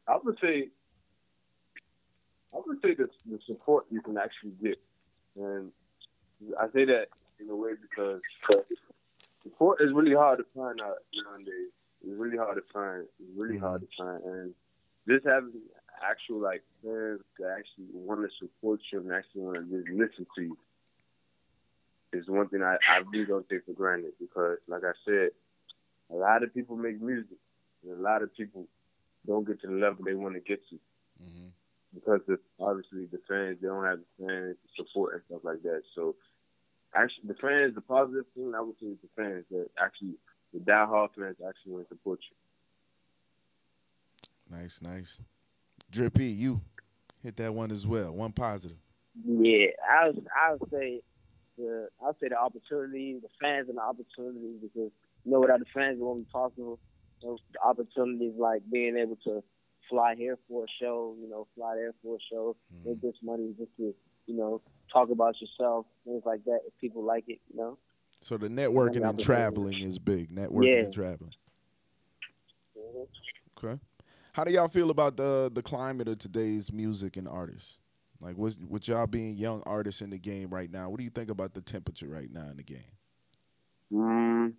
I 0.07 0.17
would 0.23 0.37
say, 0.41 0.69
I 2.53 2.59
would 2.65 2.81
say 2.81 2.95
the 2.95 3.07
the 3.29 3.39
support 3.45 3.85
you 3.91 4.01
can 4.01 4.17
actually 4.17 4.53
get, 4.61 4.79
and 5.35 5.71
I 6.59 6.65
say 6.73 6.85
that 6.85 7.09
in 7.39 7.49
a 7.49 7.55
way 7.55 7.73
because 7.79 8.21
support 9.43 9.81
is 9.81 9.93
really 9.93 10.15
hard 10.15 10.39
to 10.39 10.45
find 10.55 10.81
out 10.81 10.97
nowadays. 11.13 11.71
It's 12.01 12.17
really 12.17 12.37
hard 12.37 12.55
to 12.55 12.63
find. 12.73 13.05
It's 13.19 13.37
really 13.37 13.59
hard 13.59 13.81
to 13.81 13.87
find, 13.95 14.23
and 14.23 14.53
just 15.07 15.27
having 15.27 15.51
actual 16.03 16.39
like 16.39 16.63
fans 16.83 17.21
that 17.39 17.55
actually 17.57 17.87
want 17.93 18.21
to 18.21 18.29
support 18.39 18.79
you 18.91 18.99
and 18.99 19.11
actually 19.11 19.41
want 19.41 19.57
to 19.57 19.77
just 19.77 19.89
listen 19.89 20.25
to 20.35 20.41
you 20.41 20.57
is 22.13 22.27
one 22.27 22.47
thing 22.49 22.63
I, 22.63 22.77
I 22.89 22.99
really 23.11 23.25
don't 23.25 23.47
take 23.49 23.65
for 23.65 23.73
granted 23.73 24.13
because, 24.19 24.57
like 24.67 24.83
I 24.83 24.93
said, 25.05 25.29
a 26.09 26.15
lot 26.15 26.43
of 26.43 26.53
people 26.53 26.77
make 26.77 27.01
music, 27.01 27.37
and 27.83 27.99
a 27.99 28.01
lot 28.01 28.23
of 28.23 28.33
people 28.35 28.67
don't 29.25 29.45
get 29.45 29.59
to 29.61 29.67
the 29.67 29.73
level 29.73 30.05
they 30.05 30.13
want 30.13 30.35
to 30.35 30.41
get 30.41 30.61
to 30.69 30.79
Mm-hmm. 31.17 31.47
because 31.95 32.21
obviously 32.59 33.05
the 33.05 33.17
fans 33.27 33.57
they 33.59 33.67
don't 33.67 33.83
have 33.83 33.97
the 33.97 34.27
fans 34.27 34.55
to 34.61 34.83
support 34.83 35.15
and 35.15 35.23
stuff 35.25 35.41
like 35.43 35.63
that. 35.63 35.81
So 35.95 36.15
actually, 36.93 37.29
the 37.29 37.33
fans, 37.33 37.73
the 37.73 37.81
positive 37.81 38.25
thing 38.35 38.53
I 38.55 38.61
would 38.61 38.75
say 38.79 38.85
is 38.85 38.99
the 39.01 39.09
fans 39.15 39.45
that 39.49 39.67
actually 39.81 40.13
the 40.53 40.59
diehard 40.59 41.09
fans 41.17 41.37
actually 41.41 41.73
want 41.73 41.89
to 41.89 41.95
support 41.95 42.19
you. 42.29 42.37
Nice, 44.57 44.81
nice. 44.81 45.21
Drippy, 45.91 46.25
you 46.25 46.61
hit 47.23 47.37
that 47.37 47.53
one 47.53 47.71
as 47.71 47.87
well. 47.87 48.13
One 48.13 48.31
positive. 48.31 48.77
Yeah, 49.25 49.67
I 49.89 50.07
would, 50.07 50.27
I 50.35 50.51
would 50.53 50.69
say 50.69 51.01
the 51.57 51.89
I 52.01 52.07
would 52.07 52.15
say 52.21 52.27
the 52.29 52.37
opportunity, 52.37 53.19
the 53.21 53.29
fans 53.41 53.69
and 53.69 53.77
the 53.77 53.81
opportunities 53.81 54.61
because 54.61 54.91
you 55.23 55.31
know 55.31 55.39
without 55.39 55.59
the 55.59 55.65
fans 55.73 55.97
it 55.99 56.03
won't 56.03 56.25
be 56.25 56.31
possible. 56.31 56.79
You 57.21 57.29
know, 57.29 57.37
the 57.53 57.59
opportunities 57.67 58.33
like 58.37 58.61
being 58.71 58.95
able 58.97 59.17
to 59.25 59.43
fly 59.89 60.15
here 60.15 60.37
for 60.47 60.65
a 60.65 60.67
show, 60.79 61.15
you 61.19 61.29
know, 61.29 61.47
fly 61.55 61.75
there 61.75 61.93
for 62.03 62.15
a 62.15 62.19
show, 62.29 62.55
mm-hmm. 62.73 62.89
make 62.89 63.01
this 63.01 63.15
money 63.23 63.53
just 63.57 63.75
to, 63.77 63.93
you 64.27 64.37
know, 64.37 64.61
talk 64.91 65.09
about 65.09 65.35
yourself, 65.41 65.85
things 66.05 66.23
like 66.25 66.43
that. 66.45 66.59
If 66.67 66.77
people 66.79 67.03
like 67.03 67.25
it, 67.27 67.39
you 67.51 67.57
know. 67.57 67.77
So 68.21 68.37
the 68.37 68.47
networking 68.47 68.97
and 68.97 69.05
opportunity. 69.05 69.23
traveling 69.23 69.81
is 69.81 69.99
big. 69.99 70.31
Networking 70.31 70.73
Yeah. 70.73 70.83
and 70.83 70.93
traveling. 70.93 71.33
Mm-hmm. 72.77 73.65
Okay. 73.65 73.79
How 74.37 74.43
do 74.43 74.51
y'all 74.51 74.67
feel 74.67 74.91
about 74.91 75.17
the 75.17 75.49
the 75.51 75.63
climate 75.63 76.07
of 76.07 76.19
today's 76.19 76.71
music 76.71 77.17
and 77.17 77.27
artists? 77.27 77.79
Like, 78.21 78.37
with, 78.37 78.59
with 78.69 78.87
y'all 78.87 79.07
being 79.07 79.35
young 79.35 79.63
artists 79.65 79.99
in 79.99 80.11
the 80.11 80.19
game 80.19 80.49
right 80.51 80.71
now, 80.71 80.91
what 80.91 80.99
do 80.99 81.03
you 81.03 81.09
think 81.09 81.31
about 81.31 81.55
the 81.55 81.61
temperature 81.61 82.05
right 82.05 82.31
now 82.31 82.47
in 82.49 82.57
the 82.57 82.63
game? 82.63 82.91
Mm, 83.91 84.53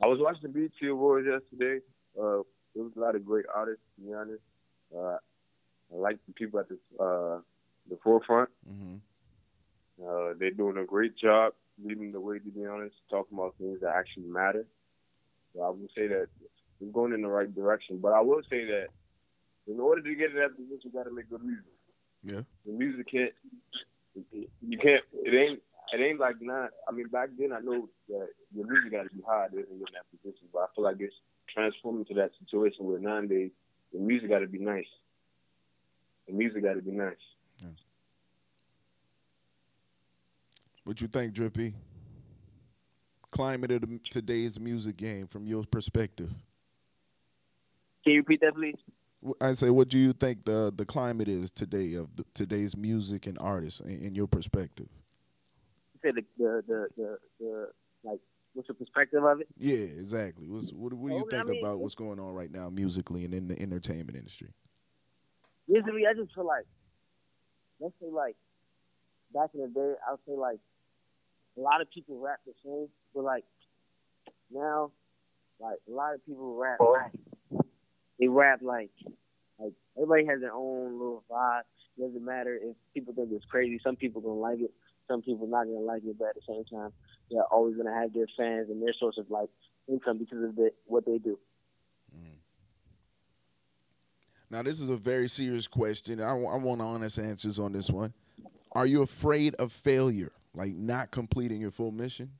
I 0.00 0.06
was 0.06 0.20
watching 0.20 0.42
the 0.42 0.48
BET 0.48 0.88
Awards 0.88 1.26
yesterday. 1.26 1.80
Uh, 2.16 2.42
there 2.74 2.84
was 2.84 2.92
a 2.96 3.00
lot 3.00 3.16
of 3.16 3.24
great 3.26 3.46
artists, 3.52 3.82
to 3.96 4.06
be 4.06 4.14
honest. 4.14 4.42
Uh, 4.96 5.16
I 5.92 5.96
like 5.96 6.18
the 6.28 6.32
people 6.34 6.60
at 6.60 6.68
the 6.68 6.78
uh, 7.02 7.40
the 7.90 7.98
forefront. 8.04 8.50
Mm-hmm. 8.70 8.96
Uh, 10.00 10.34
they're 10.38 10.52
doing 10.52 10.76
a 10.76 10.84
great 10.84 11.18
job 11.18 11.54
leading 11.84 12.12
the 12.12 12.20
way, 12.20 12.38
to 12.38 12.50
be 12.50 12.66
honest, 12.66 12.94
talking 13.10 13.36
about 13.36 13.56
things 13.58 13.80
that 13.80 13.96
actually 13.96 14.26
matter. 14.26 14.64
So 15.54 15.62
I 15.62 15.70
would 15.70 15.88
say 15.92 16.06
that 16.06 16.28
we're 16.80 16.92
going 16.92 17.12
in 17.12 17.22
the 17.22 17.28
right 17.28 17.52
direction. 17.54 17.98
But 17.98 18.12
I 18.12 18.20
will 18.20 18.42
say 18.48 18.64
that 18.64 18.88
in 19.66 19.78
order 19.78 20.02
to 20.02 20.14
get 20.14 20.32
to 20.32 20.40
that 20.40 20.56
position, 20.56 20.80
you 20.84 20.92
got 20.92 21.04
to 21.04 21.14
make 21.14 21.30
good 21.30 21.44
music. 21.44 21.64
Yeah. 22.24 22.42
The 22.66 22.72
music 22.72 23.10
can't. 23.10 23.32
You 24.32 24.78
can't. 24.78 25.04
It 25.12 25.34
ain't. 25.34 25.62
It 25.92 26.00
ain't 26.00 26.20
like 26.20 26.36
not. 26.40 26.70
I 26.88 26.92
mean, 26.92 27.08
back 27.08 27.30
then 27.38 27.52
I 27.52 27.60
know 27.60 27.88
that 28.08 28.28
your 28.54 28.66
music 28.66 28.92
got 28.92 29.04
to 29.04 29.14
be 29.14 29.22
high 29.26 29.48
to 29.48 29.56
get 29.56 29.68
in 29.70 29.80
that 29.80 30.06
position. 30.10 30.46
But 30.52 30.60
I 30.60 30.66
feel 30.74 30.84
like 30.84 30.96
it's 31.00 31.14
transforming 31.52 32.04
to 32.06 32.14
that 32.14 32.30
situation 32.38 32.86
where 32.86 33.00
nowadays 33.00 33.50
the 33.92 33.98
music 33.98 34.28
got 34.28 34.38
to 34.38 34.46
be 34.46 34.58
nice. 34.58 34.86
The 36.28 36.32
music 36.32 36.62
got 36.62 36.74
to 36.74 36.82
be 36.82 36.92
nice. 36.92 37.16
What 40.84 41.00
you 41.00 41.08
think, 41.08 41.34
Drippy? 41.34 41.74
Climate 43.30 43.70
of 43.70 43.82
the, 43.82 44.00
today's 44.10 44.58
music 44.58 44.96
game 44.96 45.26
from 45.26 45.46
your 45.46 45.62
perspective. 45.64 46.30
Can 48.10 48.14
you 48.16 48.20
repeat 48.22 48.40
that, 48.40 48.56
please? 48.56 48.74
I 49.40 49.52
say, 49.52 49.70
what 49.70 49.88
do 49.88 49.96
you 49.96 50.12
think 50.12 50.44
the 50.44 50.72
the 50.74 50.84
climate 50.84 51.28
is 51.28 51.52
today 51.52 51.94
of 51.94 52.16
the, 52.16 52.24
today's 52.34 52.76
music 52.76 53.24
and 53.28 53.38
artists 53.38 53.78
in, 53.78 54.00
in 54.00 54.14
your 54.16 54.26
perspective? 54.26 54.88
You 55.94 56.00
said 56.02 56.14
the 56.16 56.24
the, 56.36 56.62
the 56.66 56.88
the 56.96 57.18
the 57.38 57.68
like 58.02 58.18
what's 58.54 58.68
your 58.68 58.74
perspective 58.74 59.22
of 59.22 59.42
it? 59.42 59.46
Yeah, 59.56 59.76
exactly. 59.76 60.48
What's, 60.48 60.72
what 60.72 60.92
what 60.92 61.10
do 61.10 61.14
you 61.14 61.22
Oh, 61.22 61.26
I 61.36 61.36
think 61.36 61.50
mean, 61.50 61.62
about 61.62 61.78
what's 61.78 61.94
going 61.94 62.18
on 62.18 62.34
right 62.34 62.50
now 62.50 62.68
musically 62.68 63.24
and 63.24 63.32
in 63.32 63.46
the 63.46 63.62
entertainment 63.62 64.18
industry? 64.18 64.48
Usually, 65.68 66.04
I 66.04 66.14
just 66.14 66.34
feel 66.34 66.46
like, 66.48 66.66
let's 67.78 67.94
say 68.02 68.08
like, 68.10 68.34
back 69.32 69.50
in 69.54 69.60
the 69.60 69.68
day, 69.68 69.94
I 70.04 70.10
would 70.10 70.20
say 70.26 70.34
like, 70.34 70.58
a 71.56 71.60
lot 71.60 71.80
of 71.80 71.88
people 71.92 72.18
rap 72.18 72.40
the 72.44 72.54
same, 72.64 72.88
but 73.14 73.22
like, 73.22 73.44
now, 74.50 74.90
like 75.60 75.78
a 75.88 75.92
lot 75.92 76.14
of 76.16 76.26
people 76.26 76.56
rap, 76.56 76.80
they 78.20 78.28
rap 78.28 78.60
like, 78.62 78.90
like 79.58 79.72
everybody 79.96 80.26
has 80.26 80.40
their 80.40 80.52
own 80.52 80.92
little 80.92 81.24
vibe. 81.30 81.62
Doesn't 81.98 82.24
matter 82.24 82.58
if 82.62 82.76
people 82.94 83.14
think 83.14 83.30
it's 83.32 83.44
crazy. 83.46 83.80
Some 83.82 83.96
people 83.96 84.20
gonna 84.20 84.34
like 84.34 84.60
it. 84.60 84.72
Some 85.08 85.22
people 85.22 85.46
not 85.46 85.64
gonna 85.64 85.80
like 85.80 86.04
it. 86.04 86.16
But 86.18 86.28
at 86.28 86.34
the 86.36 86.42
same 86.46 86.64
time, 86.64 86.92
they're 87.30 87.42
always 87.44 87.76
gonna 87.76 87.94
have 87.94 88.12
their 88.12 88.26
fans 88.36 88.68
and 88.70 88.82
their 88.82 88.94
source 88.98 89.18
of 89.18 89.30
like 89.30 89.48
income 89.88 90.18
because 90.18 90.44
of 90.44 90.54
the, 90.56 90.70
what 90.84 91.04
they 91.04 91.18
do. 91.18 91.38
Mm-hmm. 92.14 92.36
Now, 94.50 94.62
this 94.62 94.80
is 94.80 94.90
a 94.90 94.96
very 94.96 95.28
serious 95.28 95.66
question. 95.66 96.20
I, 96.20 96.30
I 96.30 96.56
want 96.56 96.80
honest 96.80 97.18
answers 97.18 97.58
on 97.58 97.72
this 97.72 97.90
one. 97.90 98.12
Are 98.72 98.86
you 98.86 99.02
afraid 99.02 99.54
of 99.56 99.72
failure, 99.72 100.32
like 100.54 100.74
not 100.74 101.10
completing 101.10 101.60
your 101.60 101.70
full 101.70 101.90
mission? 101.90 102.30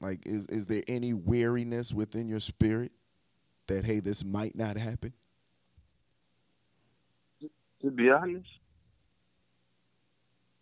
Like, 0.00 0.26
is 0.26 0.46
is 0.46 0.66
there 0.68 0.82
any 0.88 1.12
weariness 1.12 1.92
within 1.92 2.28
your 2.28 2.40
spirit 2.40 2.92
that 3.68 3.84
hey, 3.84 4.00
this 4.00 4.24
might 4.24 4.56
not 4.56 4.76
happen? 4.76 5.12
To 7.82 7.90
be 7.92 8.10
honest, 8.10 8.48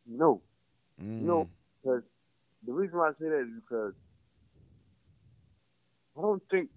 no. 0.06 0.42
Mm. 1.02 1.22
No, 1.22 1.48
because 1.82 2.02
the 2.66 2.72
reason 2.72 2.98
why 2.98 3.08
I 3.08 3.12
say 3.12 3.28
that 3.28 3.40
is 3.40 3.62
because 3.62 3.94
I 6.16 6.20
don't 6.20 6.42
think 6.50 6.68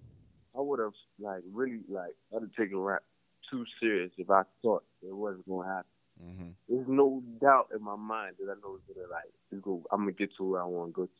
I 0.58 0.62
would 0.62 0.80
have 0.80 0.94
like 1.20 1.42
really 1.52 1.82
like 1.90 2.16
I'd 2.34 2.42
have 2.42 2.56
taken 2.58 2.78
rap 2.78 3.04
too 3.50 3.66
serious 3.80 4.12
if 4.18 4.30
I 4.30 4.44
thought 4.62 4.84
it 5.02 5.14
wasn't 5.14 5.48
gonna 5.48 5.68
happen. 5.68 5.92
Mhm. 6.24 6.54
There's 6.68 6.88
no 6.88 7.22
doubt 7.42 7.70
in 7.76 7.82
my 7.84 7.96
mind 7.96 8.36
that 8.40 8.50
I 8.50 8.56
know 8.62 8.80
that 8.88 9.10
like 9.10 9.32
it's 9.52 9.62
go, 9.62 9.84
I'm 9.92 10.02
gonna 10.02 10.12
get 10.14 10.34
to 10.38 10.44
where 10.44 10.62
I 10.62 10.66
want 10.66 10.90
to 10.90 10.94
go 10.94 11.06
to. 11.06 11.12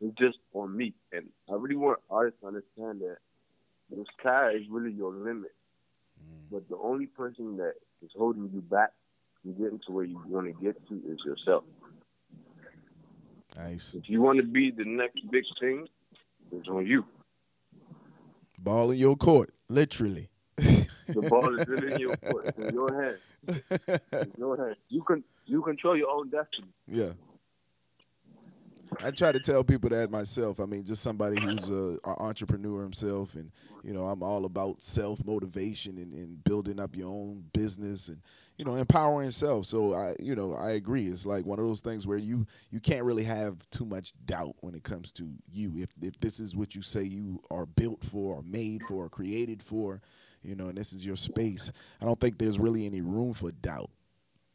It's 0.00 0.16
just 0.18 0.38
on 0.52 0.76
me, 0.76 0.94
and 1.12 1.30
I 1.50 1.54
really 1.54 1.76
want 1.76 2.00
artists 2.10 2.40
to 2.40 2.48
understand 2.48 3.00
that 3.00 3.18
the 3.90 4.04
sky 4.18 4.52
is 4.52 4.62
really 4.70 4.92
your 4.92 5.12
limit. 5.12 5.52
Mm. 6.20 6.50
But 6.50 6.68
the 6.68 6.76
only 6.76 7.06
person 7.06 7.56
that 7.58 7.74
is 8.02 8.10
holding 8.16 8.50
you 8.52 8.60
back 8.60 8.90
from 9.42 9.54
getting 9.54 9.80
to 9.86 9.92
where 9.92 10.04
you 10.04 10.20
want 10.26 10.46
to 10.46 10.64
get 10.64 10.76
to 10.88 10.94
is 10.94 11.18
yourself. 11.24 11.64
Nice. 13.56 13.94
If 13.94 14.08
you 14.08 14.20
want 14.20 14.38
to 14.38 14.46
be 14.46 14.70
the 14.70 14.84
next 14.84 15.20
big 15.30 15.44
thing, 15.60 15.88
it's 16.52 16.68
on 16.68 16.86
you. 16.86 17.04
Ball 18.58 18.90
in 18.90 18.98
your 18.98 19.16
court, 19.16 19.52
literally. 19.68 20.28
The 20.56 21.26
ball 21.30 21.54
is 21.58 21.66
really 21.68 21.94
in 21.94 22.00
your 22.00 22.16
court. 22.16 22.46
It's 22.46 22.68
in 22.68 22.74
your 22.74 23.02
hands. 23.02 23.18
It's 23.88 24.34
in 24.34 24.38
your 24.38 24.56
hands. 24.56 24.76
You 24.88 25.02
can 25.02 25.22
you 25.44 25.62
control 25.62 25.96
your 25.96 26.10
own 26.10 26.30
destiny. 26.30 26.68
Yeah. 26.88 27.12
I 29.02 29.10
try 29.10 29.32
to 29.32 29.40
tell 29.40 29.62
people 29.62 29.90
that 29.90 30.10
myself. 30.10 30.60
I 30.60 30.64
mean, 30.64 30.84
just 30.84 31.02
somebody 31.02 31.40
who's 31.40 31.70
a, 31.70 31.98
a 32.04 32.20
entrepreneur 32.20 32.82
himself, 32.82 33.34
and 33.34 33.50
you 33.82 33.92
know, 33.92 34.06
I'm 34.06 34.22
all 34.22 34.44
about 34.44 34.82
self 34.82 35.24
motivation 35.24 35.98
and, 35.98 36.12
and 36.12 36.42
building 36.44 36.80
up 36.80 36.96
your 36.96 37.08
own 37.08 37.44
business 37.52 38.08
and 38.08 38.18
you 38.56 38.64
know, 38.64 38.74
empowering 38.74 39.30
self. 39.30 39.66
So 39.66 39.92
I, 39.92 40.14
you 40.18 40.34
know, 40.34 40.54
I 40.54 40.72
agree. 40.72 41.06
It's 41.06 41.26
like 41.26 41.44
one 41.44 41.58
of 41.58 41.66
those 41.66 41.82
things 41.82 42.06
where 42.06 42.18
you 42.18 42.46
you 42.70 42.80
can't 42.80 43.04
really 43.04 43.24
have 43.24 43.68
too 43.70 43.84
much 43.84 44.12
doubt 44.24 44.56
when 44.60 44.74
it 44.74 44.82
comes 44.82 45.12
to 45.14 45.30
you. 45.50 45.72
If 45.76 45.90
if 46.00 46.18
this 46.18 46.40
is 46.40 46.56
what 46.56 46.74
you 46.74 46.82
say 46.82 47.02
you 47.02 47.42
are 47.50 47.66
built 47.66 48.02
for, 48.02 48.36
or 48.36 48.42
made 48.42 48.82
for, 48.82 49.04
or 49.04 49.08
created 49.08 49.62
for, 49.62 50.00
you 50.42 50.54
know, 50.54 50.68
and 50.68 50.78
this 50.78 50.92
is 50.92 51.04
your 51.04 51.16
space, 51.16 51.70
I 52.00 52.06
don't 52.06 52.18
think 52.18 52.38
there's 52.38 52.58
really 52.58 52.86
any 52.86 53.02
room 53.02 53.34
for 53.34 53.52
doubt. 53.52 53.90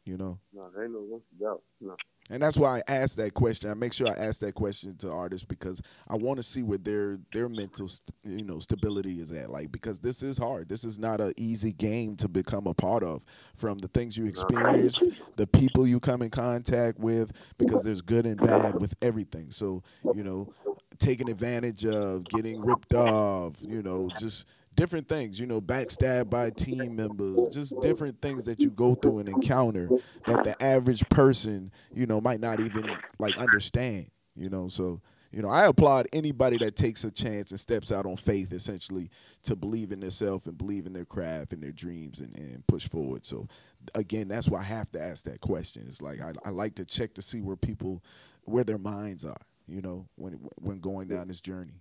You 0.04 0.16
know. 0.16 0.38
No, 0.52 0.68
there 0.74 0.84
ain't 0.84 0.92
no 0.92 1.22
doubt. 1.40 1.62
No. 1.80 1.96
And 2.30 2.42
that's 2.42 2.56
why 2.56 2.78
I 2.78 2.92
ask 2.92 3.16
that 3.18 3.34
question. 3.34 3.70
I 3.70 3.74
make 3.74 3.92
sure 3.92 4.08
I 4.08 4.12
ask 4.12 4.40
that 4.40 4.54
question 4.54 4.96
to 4.98 5.10
artists 5.10 5.44
because 5.44 5.82
I 6.08 6.16
want 6.16 6.38
to 6.38 6.42
see 6.42 6.62
where 6.62 6.78
their 6.78 7.18
their 7.32 7.48
mental, 7.48 7.88
st- 7.88 8.14
you 8.24 8.44
know, 8.44 8.58
stability 8.58 9.18
is 9.18 9.32
at. 9.32 9.50
Like 9.50 9.72
because 9.72 10.00
this 10.00 10.22
is 10.22 10.38
hard. 10.38 10.68
This 10.68 10.84
is 10.84 10.98
not 10.98 11.20
an 11.20 11.32
easy 11.36 11.72
game 11.72 12.16
to 12.16 12.28
become 12.28 12.66
a 12.66 12.74
part 12.74 13.02
of. 13.02 13.24
From 13.54 13.78
the 13.78 13.88
things 13.88 14.16
you 14.16 14.26
experience, 14.26 15.00
the 15.36 15.46
people 15.46 15.86
you 15.86 16.00
come 16.00 16.22
in 16.22 16.30
contact 16.30 16.98
with, 16.98 17.32
because 17.58 17.82
there's 17.82 18.02
good 18.02 18.24
and 18.24 18.40
bad 18.40 18.80
with 18.80 18.94
everything. 19.02 19.50
So 19.50 19.82
you 20.14 20.22
know, 20.22 20.52
taking 20.98 21.28
advantage 21.28 21.84
of, 21.84 22.24
getting 22.26 22.60
ripped 22.60 22.94
off, 22.94 23.56
you 23.60 23.82
know, 23.82 24.08
just 24.18 24.46
different 24.74 25.08
things, 25.08 25.38
you 25.38 25.46
know, 25.46 25.60
backstabbed 25.60 26.30
by 26.30 26.50
team 26.50 26.96
members, 26.96 27.48
just 27.48 27.78
different 27.80 28.20
things 28.22 28.44
that 28.46 28.60
you 28.60 28.70
go 28.70 28.94
through 28.94 29.18
and 29.18 29.28
encounter 29.28 29.88
that 30.26 30.44
the 30.44 30.54
average 30.62 31.08
person, 31.08 31.70
you 31.92 32.06
know, 32.06 32.20
might 32.20 32.40
not 32.40 32.60
even 32.60 32.84
like 33.18 33.36
understand, 33.36 34.08
you 34.34 34.48
know. 34.48 34.68
So, 34.68 35.00
you 35.30 35.42
know, 35.42 35.48
I 35.48 35.66
applaud 35.66 36.08
anybody 36.12 36.58
that 36.58 36.76
takes 36.76 37.04
a 37.04 37.10
chance 37.10 37.50
and 37.50 37.60
steps 37.60 37.90
out 37.90 38.04
on 38.06 38.16
faith 38.16 38.52
essentially 38.52 39.10
to 39.44 39.56
believe 39.56 39.92
in 39.92 40.00
themselves 40.00 40.46
and 40.46 40.58
believe 40.58 40.86
in 40.86 40.92
their 40.92 41.06
craft 41.06 41.52
and 41.52 41.62
their 41.62 41.72
dreams 41.72 42.20
and, 42.20 42.36
and 42.36 42.66
push 42.66 42.88
forward. 42.88 43.24
So 43.24 43.48
again, 43.94 44.28
that's 44.28 44.48
why 44.48 44.60
I 44.60 44.64
have 44.64 44.90
to 44.90 45.00
ask 45.02 45.24
that 45.24 45.40
question. 45.40 45.84
It's 45.86 46.02
like 46.02 46.20
I, 46.20 46.32
I 46.44 46.50
like 46.50 46.74
to 46.76 46.84
check 46.84 47.14
to 47.14 47.22
see 47.22 47.40
where 47.40 47.56
people 47.56 48.02
where 48.44 48.64
their 48.64 48.78
minds 48.78 49.24
are, 49.24 49.36
you 49.66 49.80
know, 49.80 50.08
when 50.16 50.34
when 50.56 50.80
going 50.80 51.08
down 51.08 51.28
this 51.28 51.40
journey. 51.40 51.80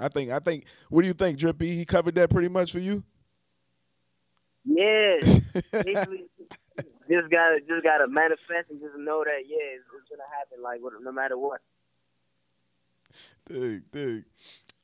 I 0.00 0.08
think 0.08 0.30
I 0.30 0.38
think. 0.38 0.64
What 0.88 1.02
do 1.02 1.08
you 1.08 1.14
think, 1.14 1.38
Drippy? 1.38 1.74
He 1.74 1.84
covered 1.84 2.14
that 2.16 2.30
pretty 2.30 2.48
much 2.48 2.72
for 2.72 2.78
you. 2.78 3.04
Yeah, 4.64 5.18
just 5.22 5.52
gotta 7.30 7.60
just 7.66 7.82
gotta 7.82 8.06
manifest 8.08 8.70
and 8.70 8.80
just 8.80 8.96
know 8.98 9.24
that 9.24 9.42
yeah, 9.46 9.56
it's, 9.60 9.84
it's 9.98 10.08
gonna 10.08 10.22
happen. 10.38 10.62
Like 10.62 10.80
no 11.02 11.12
matter 11.12 11.38
what. 11.38 11.60
Dig, 13.46 13.90
dig. 13.90 14.24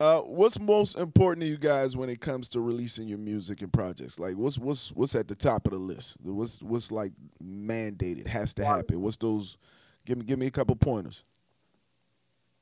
Uh, 0.01 0.21
what's 0.21 0.59
most 0.59 0.99
important 0.99 1.43
to 1.43 1.49
you 1.49 1.57
guys 1.57 1.97
when 1.97 2.09
it 2.09 2.21
comes 2.21 2.49
to 2.51 2.61
releasing 2.61 3.09
your 3.09 3.19
music 3.19 3.63
and 3.63 3.73
projects? 3.73 4.19
Like, 4.19 4.37
what's 4.37 4.59
what's 4.59 4.93
what's 4.93 5.15
at 5.15 5.29
the 5.29 5.37
top 5.37 5.67
of 5.67 5.73
the 5.73 5.79
list? 5.79 6.17
What's 6.23 6.63
what's 6.63 6.91
like 6.91 7.13
mandated 7.43 8.29
has 8.29 8.55
to 8.55 8.65
happen? 8.65 9.01
What's 9.01 9.19
those? 9.19 9.59
Give 10.05 10.19
me 10.19 10.25
give 10.25 10.39
me 10.39 10.47
a 10.47 10.51
couple 10.51 10.75
pointers 10.77 11.25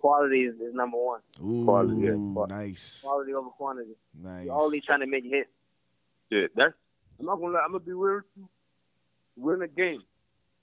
quality 0.04 0.40
is, 0.42 0.54
is 0.60 0.74
number 0.74 0.98
one. 0.98 1.20
Ooh, 1.42 1.64
Quality, 1.64 2.02
yeah. 2.02 2.44
nice. 2.46 3.00
Quality 3.06 3.32
over 3.32 3.48
quantity. 3.48 3.96
Nice. 4.22 4.44
You're 4.44 4.52
always 4.54 4.84
trying 4.84 5.00
to 5.00 5.06
make 5.06 5.24
hits. 5.24 5.48
Yeah, 6.30 6.48
that's. 6.54 6.74
I'm 7.18 7.24
not 7.24 7.36
gonna. 7.36 7.54
Lie, 7.54 7.60
I'm 7.64 7.72
gonna 7.72 7.84
be 7.84 7.92
real 7.92 8.16
with 8.16 8.24
you. 8.36 8.48
We're 9.38 9.54
in 9.54 9.62
a 9.62 9.68
game, 9.68 10.02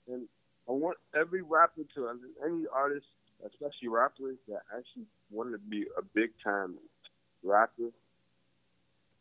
and 0.06 0.28
I 0.68 0.72
want 0.72 0.96
every 1.18 1.42
rapper 1.42 1.82
to, 1.96 2.06
and 2.08 2.20
any 2.46 2.66
artist, 2.72 3.06
especially 3.44 3.88
rappers 3.88 4.36
that 4.48 4.60
actually 4.76 5.06
want 5.32 5.50
to 5.50 5.58
be 5.58 5.86
a 5.98 6.02
big 6.14 6.30
time 6.44 6.76
rapper. 7.42 7.90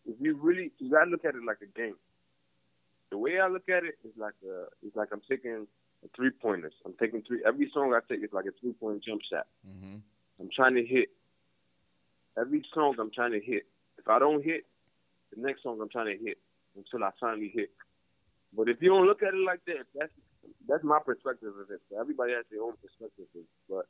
If 0.06 0.16
you 0.20 0.36
really, 0.36 0.72
you 0.78 0.92
gotta 0.92 1.10
look 1.10 1.26
at 1.26 1.34
it 1.34 1.44
like 1.48 1.62
a 1.64 1.80
game. 1.80 1.96
The 3.10 3.18
way 3.18 3.40
I 3.40 3.48
look 3.48 3.68
at 3.70 3.84
it 3.86 3.96
is 4.06 4.12
like 4.18 4.36
a, 4.46 4.66
it's 4.86 4.96
like 4.96 5.10
I'm 5.12 5.22
taking 5.28 5.66
three 6.16 6.30
pointers. 6.30 6.74
I'm 6.86 6.94
taking 7.00 7.24
three. 7.24 7.42
Every 7.46 7.72
song 7.74 7.94
I 7.96 8.00
take 8.08 8.24
is 8.24 8.32
like 8.34 8.46
a 8.46 8.52
three 8.62 8.74
point 8.74 9.04
jump 9.04 9.22
shot. 9.30 9.48
Mm-hmm. 9.68 9.98
I'm 10.41 10.49
trying 10.49 10.73
to 10.75 10.84
hit. 10.84 11.10
Every 12.38 12.65
song 12.73 12.95
I'm 12.99 13.12
trying 13.12 13.34
to 13.34 13.39
hit. 13.39 13.63
If 13.99 14.08
I 14.08 14.17
don't 14.17 14.43
hit, 14.43 14.65
the 15.36 15.41
next 15.41 15.62
song 15.62 15.80
I'm 15.80 15.89
trying 15.89 16.17
to 16.17 16.23
hit 16.23 16.38
until 16.75 17.04
I 17.04 17.12
finally 17.19 17.51
hit. 17.54 17.69
But 18.56 18.67
if 18.67 18.82
you 18.82 18.89
don't 18.89 19.06
look 19.06 19.21
at 19.21 19.34
it 19.34 19.45
like 19.45 19.63
that, 19.67 19.86
that's 19.93 20.12
that's 20.67 20.84
my 20.84 20.99
perspective 21.06 21.54
of 21.56 21.69
it. 21.69 21.82
Everybody 21.97 22.34
has 22.34 22.45
their 22.49 22.63
own 22.63 22.73
perspective 22.82 23.25
of 23.36 23.41
it. 23.41 23.47
But 23.69 23.86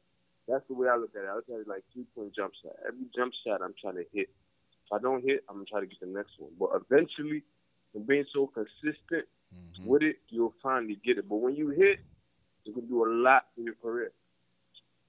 that's 0.48 0.68
the 0.68 0.74
way 0.76 0.90
I 0.90 0.98
look 0.98 1.16
at 1.16 1.24
it. 1.24 1.30
I 1.32 1.36
look 1.36 1.50
at 1.50 1.62
it 1.62 1.68
like 1.68 1.84
three 1.94 2.06
point 2.14 2.36
jump 2.36 2.54
shot. 2.62 2.76
Every 2.86 3.08
jump 3.16 3.34
shot 3.46 3.62
I'm 3.64 3.74
trying 3.80 3.96
to 3.96 4.06
hit. 4.12 4.30
If 4.86 4.92
I 4.92 5.00
don't 5.00 5.24
hit, 5.24 5.44
I'm 5.48 5.64
gonna 5.64 5.72
try 5.72 5.80
to 5.80 5.88
get 5.88 6.00
the 6.02 6.12
next 6.12 6.36
one. 6.38 6.52
But 6.60 6.76
eventually, 6.76 7.44
from 7.94 8.04
being 8.04 8.26
so 8.34 8.52
consistent 8.52 9.26
mm-hmm. 9.56 9.86
with 9.86 10.04
it, 10.04 10.18
you'll 10.28 10.54
finally 10.62 11.00
get 11.04 11.18
it. 11.18 11.30
But 11.30 11.38
when 11.38 11.56
you 11.56 11.70
hit, 11.70 12.00
it 12.66 12.74
can 12.74 12.88
do 12.88 13.06
a 13.06 13.10
lot 13.10 13.48
for 13.56 13.62
your 13.62 13.76
career. 13.76 14.12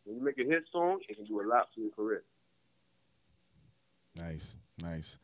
When 0.04 0.16
you 0.16 0.24
make 0.24 0.38
a 0.38 0.44
hit 0.44 0.64
song, 0.72 1.00
it 1.08 1.16
can 1.16 1.24
do 1.24 1.40
a 1.40 1.46
lot 1.46 1.68
for 1.74 1.80
your 1.80 1.90
career. 1.90 2.22
Nice, 4.16 4.56
nice. 4.80 5.18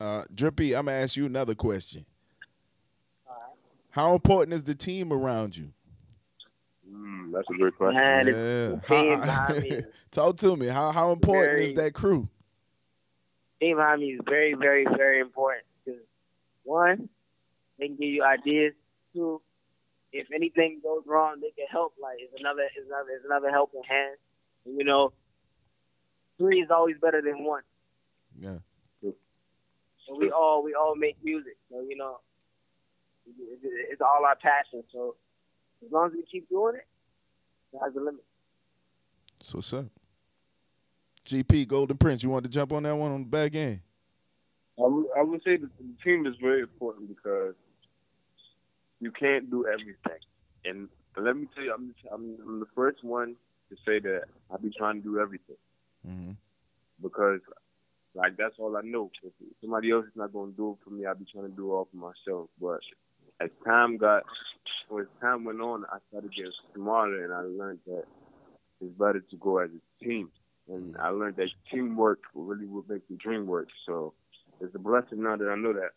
Uh, 0.00 0.24
Drippy, 0.32 0.74
I'm 0.76 0.86
gonna 0.86 0.98
ask 0.98 1.16
you 1.16 1.26
another 1.26 1.54
question. 1.54 2.04
How 3.90 4.14
important 4.14 4.52
is 4.52 4.64
the 4.64 4.74
team 4.74 5.12
around 5.12 5.56
you? 5.56 5.72
Mm, 6.88 7.32
that's 7.32 7.48
a 7.50 7.54
great 7.54 7.76
question. 7.76 7.96
Man, 7.96 8.26
yeah. 8.28 8.76
How, 8.86 9.60
talk 10.10 10.36
to 10.36 10.56
me. 10.56 10.68
How 10.68 10.92
how 10.92 11.12
important 11.12 11.52
very, 11.52 11.64
is 11.64 11.72
that 11.74 11.94
crew? 11.94 12.28
Team 13.60 13.76
behind 13.76 14.00
me 14.00 14.08
is 14.08 14.20
very, 14.24 14.54
very, 14.54 14.84
very 14.84 15.20
important. 15.20 15.64
Because 15.84 16.00
one, 16.62 17.08
they 17.78 17.86
can 17.86 17.96
give 17.96 18.08
you 18.08 18.24
ideas. 18.24 18.74
Two, 19.14 19.40
if 20.18 20.26
anything 20.34 20.80
goes 20.82 21.02
wrong, 21.06 21.36
they 21.40 21.50
can 21.56 21.66
help. 21.70 21.94
Like 22.02 22.18
it's 22.18 22.34
another, 22.38 22.62
it's 22.76 22.86
another, 22.86 23.10
it's 23.14 23.24
another 23.24 23.50
helping 23.50 23.82
hand. 23.88 24.16
And, 24.66 24.76
you 24.76 24.84
know, 24.84 25.12
three 26.38 26.60
is 26.60 26.70
always 26.70 26.96
better 27.00 27.22
than 27.22 27.44
one. 27.44 27.62
Yeah. 28.38 28.58
So 30.08 30.16
we 30.18 30.30
all 30.30 30.62
we 30.64 30.74
all 30.74 30.96
make 30.96 31.16
music. 31.22 31.56
So 31.70 31.84
you 31.86 31.96
know, 31.96 32.18
it's 33.90 34.00
all 34.00 34.24
our 34.24 34.36
passion. 34.36 34.82
So 34.92 35.16
as 35.84 35.92
long 35.92 36.06
as 36.06 36.12
we 36.12 36.24
keep 36.30 36.48
doing 36.48 36.76
it, 36.76 36.86
that's 37.72 37.94
the 37.94 38.00
limit. 38.00 38.24
So 39.42 39.58
what's 39.58 39.72
up? 39.74 39.86
GP 41.26 41.68
Golden 41.68 41.98
Prince, 41.98 42.22
you 42.22 42.30
want 42.30 42.46
to 42.46 42.50
jump 42.50 42.72
on 42.72 42.84
that 42.84 42.96
one 42.96 43.12
on 43.12 43.20
the 43.20 43.28
back 43.28 43.54
end? 43.54 43.80
I 44.78 44.86
would, 44.86 45.06
I 45.18 45.22
would 45.22 45.42
say 45.42 45.56
the 45.56 45.68
team 46.02 46.26
is 46.26 46.34
very 46.40 46.60
important 46.62 47.14
because 47.14 47.54
you 49.00 49.10
can't 49.10 49.50
do 49.50 49.66
everything. 49.66 50.20
And 50.64 50.88
let 51.16 51.36
me 51.36 51.46
tell 51.54 51.64
you, 51.64 51.72
I'm, 51.72 51.94
I'm, 52.12 52.36
I'm 52.46 52.60
the 52.60 52.66
first 52.74 53.02
one 53.02 53.36
to 53.70 53.76
say 53.86 53.98
that 54.00 54.22
I 54.52 54.56
be 54.56 54.70
trying 54.76 55.02
to 55.02 55.02
do 55.02 55.20
everything 55.20 55.56
mm-hmm. 56.06 56.32
because, 57.02 57.40
like, 58.14 58.36
that's 58.36 58.54
all 58.58 58.76
I 58.76 58.82
know. 58.82 59.10
If 59.22 59.32
somebody 59.60 59.90
else 59.90 60.06
is 60.06 60.16
not 60.16 60.32
going 60.32 60.52
to 60.52 60.56
do 60.56 60.70
it 60.72 60.84
for 60.84 60.90
me, 60.90 61.06
I'll 61.06 61.14
be 61.14 61.26
trying 61.30 61.50
to 61.50 61.56
do 61.56 61.70
it 61.70 61.74
all 61.74 61.88
for 61.90 61.96
myself. 61.96 62.48
But 62.60 62.80
as 63.40 63.50
time 63.64 63.96
got, 63.96 64.24
as 64.98 65.06
time 65.20 65.44
went 65.44 65.60
on, 65.60 65.84
I 65.92 65.98
started 66.08 66.34
getting 66.34 66.52
smarter, 66.74 67.24
and 67.24 67.32
I 67.32 67.40
learned 67.40 67.80
that 67.86 68.04
it's 68.80 68.92
better 68.98 69.20
to 69.20 69.36
go 69.36 69.58
as 69.58 69.70
a 69.70 70.04
team. 70.04 70.30
And 70.68 70.96
I 70.98 71.08
learned 71.08 71.36
that 71.36 71.48
teamwork 71.70 72.20
really 72.34 72.66
will 72.66 72.84
make 72.88 73.06
the 73.08 73.16
dream 73.16 73.46
work. 73.46 73.68
So 73.86 74.12
it's 74.60 74.74
a 74.74 74.78
blessing 74.78 75.22
now 75.22 75.36
that 75.36 75.48
I 75.48 75.56
know 75.56 75.72
that. 75.72 75.90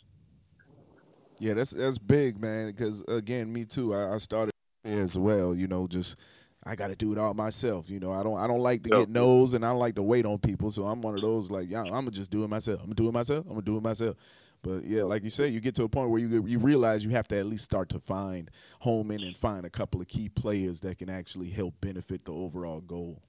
Yeah, 1.42 1.56
that's 1.56 1.72
that's 1.72 1.98
big, 1.98 2.40
man. 2.40 2.68
Because 2.68 3.04
again, 3.08 3.52
me 3.52 3.66
too. 3.66 3.96
I, 3.96 4.14
I 4.14 4.18
started 4.20 4.54
as 4.86 5.18
well. 5.18 5.56
You 5.56 5.68
know, 5.68 5.88
just 5.88 6.20
I 6.64 6.76
got 6.76 6.90
to 6.90 6.96
do 6.96 7.12
it 7.12 7.18
all 7.18 7.34
myself. 7.34 7.90
You 7.90 8.00
know, 8.00 8.12
I 8.12 8.22
don't 8.22 8.38
I 8.38 8.46
don't 8.46 8.60
like 8.60 8.84
to 8.84 8.90
get 8.92 9.10
no's 9.10 9.56
and 9.56 9.66
I 9.66 9.70
don't 9.70 9.80
like 9.80 9.96
to 9.96 10.04
wait 10.04 10.28
on 10.28 10.38
people. 10.38 10.70
So 10.70 10.84
I'm 10.86 11.02
one 11.02 11.16
of 11.16 11.22
those 11.22 11.50
like, 11.50 11.68
yeah, 11.68 11.82
I'm 11.82 11.90
gonna 11.90 12.12
just 12.12 12.30
do 12.30 12.44
it 12.44 12.48
myself. 12.48 12.80
I'm 12.82 12.86
gonna 12.86 12.96
do 12.96 13.10
it 13.10 13.14
myself. 13.14 13.46
I'm 13.48 13.54
gonna 13.54 13.64
do 13.64 13.78
it 13.78 13.84
myself. 13.84 14.16
But 14.62 14.84
yeah, 14.86 15.02
like 15.02 15.24
you 15.24 15.32
say, 15.32 15.48
you 15.48 15.60
get 15.60 15.74
to 15.76 15.84
a 15.84 15.90
point 15.90 16.12
where 16.12 16.20
you 16.20 16.46
you 16.46 16.60
realize 16.60 17.04
you 17.04 17.10
have 17.10 17.28
to 17.30 17.40
at 17.40 17.48
least 17.48 17.66
start 17.66 17.90
to 17.90 18.00
find 18.00 18.52
home 18.82 19.10
in 19.10 19.24
and 19.24 19.36
find 19.36 19.66
a 19.66 19.72
couple 19.72 20.00
of 20.00 20.08
key 20.08 20.30
players 20.30 20.82
that 20.82 21.00
can 21.00 21.10
actually 21.10 21.50
help 21.50 21.74
benefit 21.82 22.26
the 22.26 22.32
overall 22.32 22.82
goal. 22.82 23.20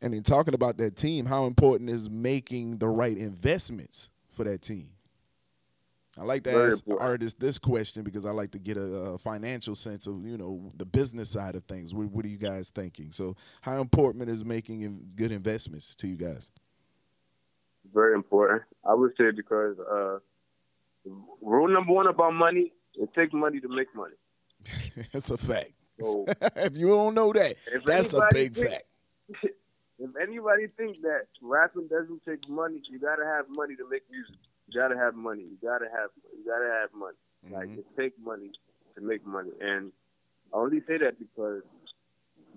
And 0.00 0.14
in 0.14 0.22
talking 0.22 0.54
about 0.54 0.78
that 0.78 0.96
team, 0.96 1.26
how 1.26 1.44
important 1.44 1.90
is 1.90 2.08
making 2.08 2.78
the 2.78 2.88
right 2.88 3.16
investments 3.16 4.08
for 4.30 4.44
that 4.44 4.62
team? 4.62 4.88
I 6.18 6.24
like 6.24 6.44
to 6.44 6.50
Very 6.50 6.72
ask 6.72 6.86
important. 6.86 7.08
artists 7.08 7.38
this 7.38 7.58
question 7.58 8.02
because 8.02 8.26
I 8.26 8.32
like 8.32 8.50
to 8.50 8.58
get 8.58 8.76
a, 8.76 8.82
a, 8.82 9.18
financial 9.18 9.74
sense 9.74 10.06
of 10.06 10.26
you 10.26 10.36
know 10.36 10.70
the 10.76 10.84
business 10.84 11.30
side 11.30 11.54
of 11.56 11.64
things. 11.64 11.94
What, 11.94 12.10
what, 12.10 12.24
are 12.26 12.28
you 12.28 12.36
guys 12.36 12.68
thinking? 12.68 13.12
So, 13.12 13.34
how 13.62 13.80
important 13.80 14.28
is 14.28 14.44
making 14.44 15.12
good 15.16 15.32
investments 15.32 15.94
to 15.96 16.06
you 16.06 16.16
guys? 16.16 16.50
Very 17.94 18.14
important. 18.14 18.62
I 18.84 18.92
would 18.92 19.12
say 19.16 19.30
because 19.34 19.78
uh, 19.78 20.18
rule 21.40 21.68
number 21.68 21.92
one 21.92 22.06
about 22.06 22.34
money: 22.34 22.74
it 22.94 23.14
takes 23.14 23.32
money 23.32 23.60
to 23.60 23.68
make 23.68 23.88
money. 23.94 24.16
that's 25.12 25.30
a 25.30 25.38
fact. 25.38 25.72
So, 25.98 26.26
if 26.56 26.76
you 26.76 26.88
don't 26.88 27.14
know 27.14 27.32
that, 27.32 27.54
that's 27.86 28.12
a 28.12 28.20
big 28.30 28.54
think, 28.54 28.68
fact. 28.68 28.84
If 29.98 30.10
anybody 30.20 30.66
thinks 30.76 30.98
that 31.02 31.26
rapping 31.40 31.86
doesn't 31.86 32.24
take 32.24 32.48
money, 32.48 32.82
you 32.90 32.98
gotta 32.98 33.24
have 33.24 33.44
money 33.50 33.76
to 33.76 33.88
make 33.88 34.02
music. 34.10 34.34
You 34.72 34.80
gotta 34.80 34.96
have 34.96 35.14
money. 35.14 35.42
You 35.42 35.56
gotta 35.62 35.86
have. 35.86 36.10
You 36.36 36.44
gotta 36.46 36.70
have 36.80 36.90
money. 36.98 37.16
Mm-hmm. 37.46 37.54
Like 37.54 37.78
it 37.78 37.86
takes 37.96 38.16
money 38.24 38.50
to 38.94 39.00
make 39.00 39.26
money, 39.26 39.50
and 39.60 39.92
I 40.52 40.56
only 40.58 40.80
say 40.86 40.98
that 40.98 41.18
because 41.18 41.62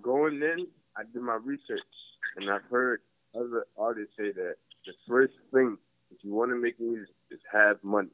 going 0.02 0.42
in, 0.42 0.66
I 0.96 1.02
did 1.12 1.22
my 1.22 1.36
research, 1.36 1.80
and 2.36 2.50
I've 2.50 2.64
heard 2.70 3.00
other 3.34 3.66
artists 3.78 4.14
say 4.18 4.32
that 4.32 4.54
the 4.86 4.92
first 5.08 5.32
thing 5.52 5.76
if 6.10 6.18
you 6.22 6.32
want 6.32 6.50
to 6.50 6.56
make 6.56 6.78
music 6.80 7.14
is 7.30 7.40
have 7.52 7.82
money. 7.82 8.10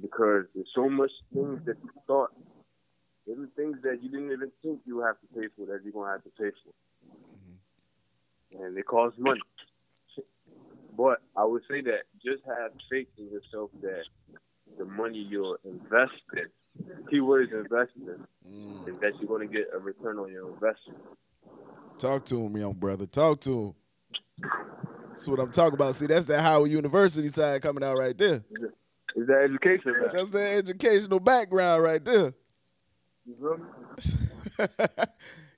because 0.00 0.44
there's 0.54 0.68
so 0.74 0.88
much 0.88 1.10
things 1.32 1.60
that 1.66 1.76
you 1.82 1.90
thought, 2.06 2.30
even 3.26 3.48
things 3.56 3.76
that 3.82 4.02
you 4.02 4.10
didn't 4.10 4.32
even 4.32 4.50
think 4.62 4.80
you 4.84 5.00
have 5.00 5.16
to 5.20 5.26
pay 5.40 5.46
for 5.56 5.66
that 5.66 5.80
you're 5.84 5.92
gonna 5.92 6.12
have 6.12 6.24
to 6.24 6.30
pay 6.30 6.50
for, 6.50 6.72
and 8.66 8.76
it 8.76 8.86
costs 8.86 9.18
money. 9.18 9.40
But 10.96 11.20
I 11.36 11.44
would 11.44 11.62
say 11.68 11.80
that 11.82 12.02
just 12.24 12.42
have 12.46 12.72
faith 12.90 13.08
in 13.18 13.30
yourself 13.30 13.70
that 13.82 14.04
the 14.78 14.84
money 14.84 15.18
you're 15.18 15.58
investing, 15.64 16.46
keyword 17.10 17.48
is 17.48 17.52
investing, 17.52 18.26
Mm. 18.48 18.88
is 18.88 19.00
that 19.00 19.12
you're 19.18 19.28
gonna 19.28 19.46
get 19.50 19.68
a 19.72 19.78
return 19.78 20.18
on 20.18 20.30
your 20.30 20.48
investment. 20.50 20.98
Talk 21.98 22.24
to 22.26 22.36
him, 22.36 22.56
young 22.56 22.74
brother. 22.74 23.06
Talk 23.06 23.40
to 23.42 23.74
him. 24.40 24.50
That's 25.08 25.28
what 25.28 25.38
I'm 25.40 25.50
talking 25.50 25.74
about. 25.74 25.94
See, 25.94 26.06
that's 26.06 26.26
that 26.26 26.42
Howard 26.42 26.70
University 26.70 27.28
side 27.28 27.62
coming 27.62 27.84
out 27.84 27.96
right 27.96 28.16
there. 28.18 28.44
Is 29.16 29.26
that 29.28 29.42
education? 29.44 29.92
Man? 29.92 30.10
That's 30.12 30.30
the 30.30 30.42
educational 30.58 31.20
background 31.20 31.82
right 31.82 32.04
there. 32.04 32.32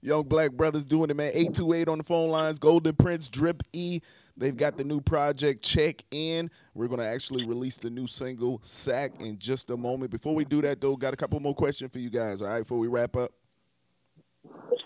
Young 0.03 0.23
black 0.25 0.53
brothers 0.53 0.85
doing 0.85 1.11
it, 1.11 1.17
man. 1.17 1.31
828 1.35 1.89
on 1.89 1.99
the 1.99 2.05
phone 2.05 2.31
lines. 2.31 2.59
Golden 2.59 2.95
Prince, 2.95 3.29
Drip 3.29 3.63
E. 3.73 4.01
They've 4.37 4.57
got 4.57 4.77
the 4.77 4.85
new 4.85 5.01
project, 5.01 5.63
Check 5.63 6.05
In. 6.11 6.51
We're 6.75 6.89
going 6.89 7.01
to 7.01 7.07
actually 7.07 7.47
release 7.47 7.79
the 7.79 7.89
new 7.89 8.07
single, 8.07 8.61
Sack, 8.63 9.23
in 9.23 9.39
just 9.39 9.71
a 9.71 9.77
moment. 9.77 10.11
Before 10.11 10.35
we 10.35 10.45
do 10.45 10.61
that, 10.63 10.81
though, 10.81 10.95
got 10.97 11.15
a 11.15 11.17
couple 11.17 11.41
more 11.41 11.55
questions 11.55 11.91
for 11.91 11.99
you 11.99 12.11
guys, 12.11 12.43
all 12.43 12.49
right, 12.49 12.59
before 12.59 12.79
we 12.79 12.87
wrap 12.87 13.17
up. 13.17 13.33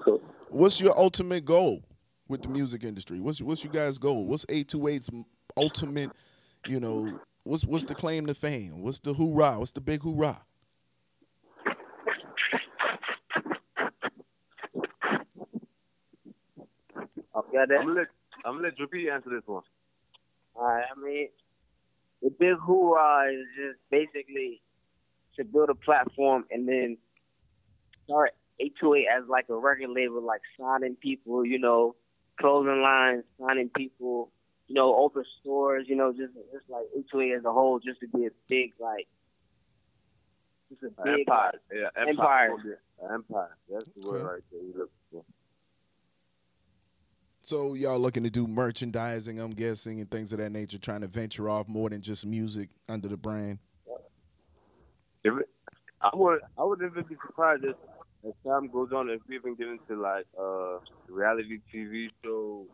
Cool. 0.05 0.23
What's 0.49 0.81
your 0.81 0.97
ultimate 0.97 1.45
goal 1.45 1.83
with 2.29 2.43
the 2.43 2.49
music 2.49 2.85
industry? 2.85 3.21
What's 3.21 3.43
what's 3.43 3.65
you 3.65 3.71
guys' 3.71 3.99
goal? 3.99 4.25
What's 4.25 4.47
828's 4.47 5.11
ultimate, 5.57 6.11
you 6.67 6.81
know, 6.81 7.21
what's 7.43 7.67
what's 7.67 7.85
the 7.85 7.95
claim 7.95 8.27
to 8.27 8.35
fame? 8.35 8.81
What's 8.81 9.01
the 9.01 9.13
hoorah? 9.13 9.59
What's 9.59 9.73
the 9.73 9.81
big 9.81 10.03
hoorah? 10.03 10.41
Got 17.53 17.73
I'm 17.73 17.87
gonna 17.87 17.93
let 17.93 18.07
I'm 18.45 18.57
gonna 18.57 18.69
let 18.69 18.77
Drippy 18.77 19.09
answer 19.11 19.31
this 19.31 19.47
one. 19.47 19.63
Alright, 20.57 20.85
I 20.95 21.01
mean, 21.01 21.29
the 22.23 22.31
big 22.31 22.57
hoorah 22.59 23.33
is 23.33 23.47
just 23.57 23.79
basically 23.91 24.61
to 25.37 25.45
build 25.45 25.71
a 25.71 25.75
platform 25.75 26.45
and 26.51 26.69
then 26.69 26.99
start 28.05 28.35
828 28.59 29.07
as 29.07 29.29
like 29.29 29.47
a 29.49 29.57
record 29.57 29.91
label, 29.91 30.23
like 30.23 30.43
signing 30.59 30.97
people, 30.97 31.45
you 31.47 31.59
know, 31.59 31.97
clothing 32.39 32.83
lines, 32.83 33.25
signing 33.39 33.71
people, 33.75 34.31
you 34.67 34.75
know, 34.75 34.95
open 34.97 35.25
stores, 35.41 35.87
you 35.89 35.97
know, 35.97 36.13
just 36.13 36.35
just 36.53 36.69
like 36.69 36.85
828 36.93 37.33
as 37.33 37.45
a 37.45 37.53
whole, 37.53 37.79
just 37.79 38.01
to 38.01 38.09
be 38.09 38.27
a 38.27 38.31
big 38.49 38.73
like, 38.79 39.09
just 40.69 40.83
a 40.83 41.03
big 41.03 41.21
Empire. 41.21 41.53
Yeah, 41.73 41.89
Empire. 41.97 42.51
empire. 42.51 42.81
Empire. 43.15 43.57
That's 43.71 43.89
the 43.97 44.09
word 44.09 44.23
right 44.25 44.43
there. 44.53 45.23
You 47.51 47.57
look 47.57 47.65
for. 47.67 47.75
So 47.75 47.75
y'all 47.75 47.99
looking 47.99 48.23
to 48.23 48.31
do 48.31 48.47
merchandising, 48.47 49.41
I'm 49.41 49.51
guessing, 49.51 50.01
and 50.01 50.11
things 50.11 50.33
of 50.33 50.39
that 50.39 50.51
nature, 50.51 50.79
trying 50.79 51.01
to 51.01 51.09
venture 51.09 51.49
off 51.49 51.69
more 51.69 51.91
than 51.91 52.01
just 52.01 52.25
music 52.25 52.71
under 52.89 53.09
the 53.09 53.17
brand. 53.17 53.59
If 55.25 55.35
it, 55.39 55.49
I 56.01 56.11
would, 56.15 56.41
I 56.57 56.65
would 56.65 56.81
even 56.83 57.05
be 57.09 57.17
surprised 57.27 57.65
if, 57.65 57.77
as 58.27 58.33
time 58.47 58.69
goes 58.69 58.93
on, 58.93 59.11
if 59.11 59.21
we 59.29 59.35
even 59.35 59.55
get 59.55 59.69
into 59.69 60.01
like 60.01 60.27
uh 60.39 60.79
reality 61.09 61.61
TV 61.75 62.09
show, 62.23 62.67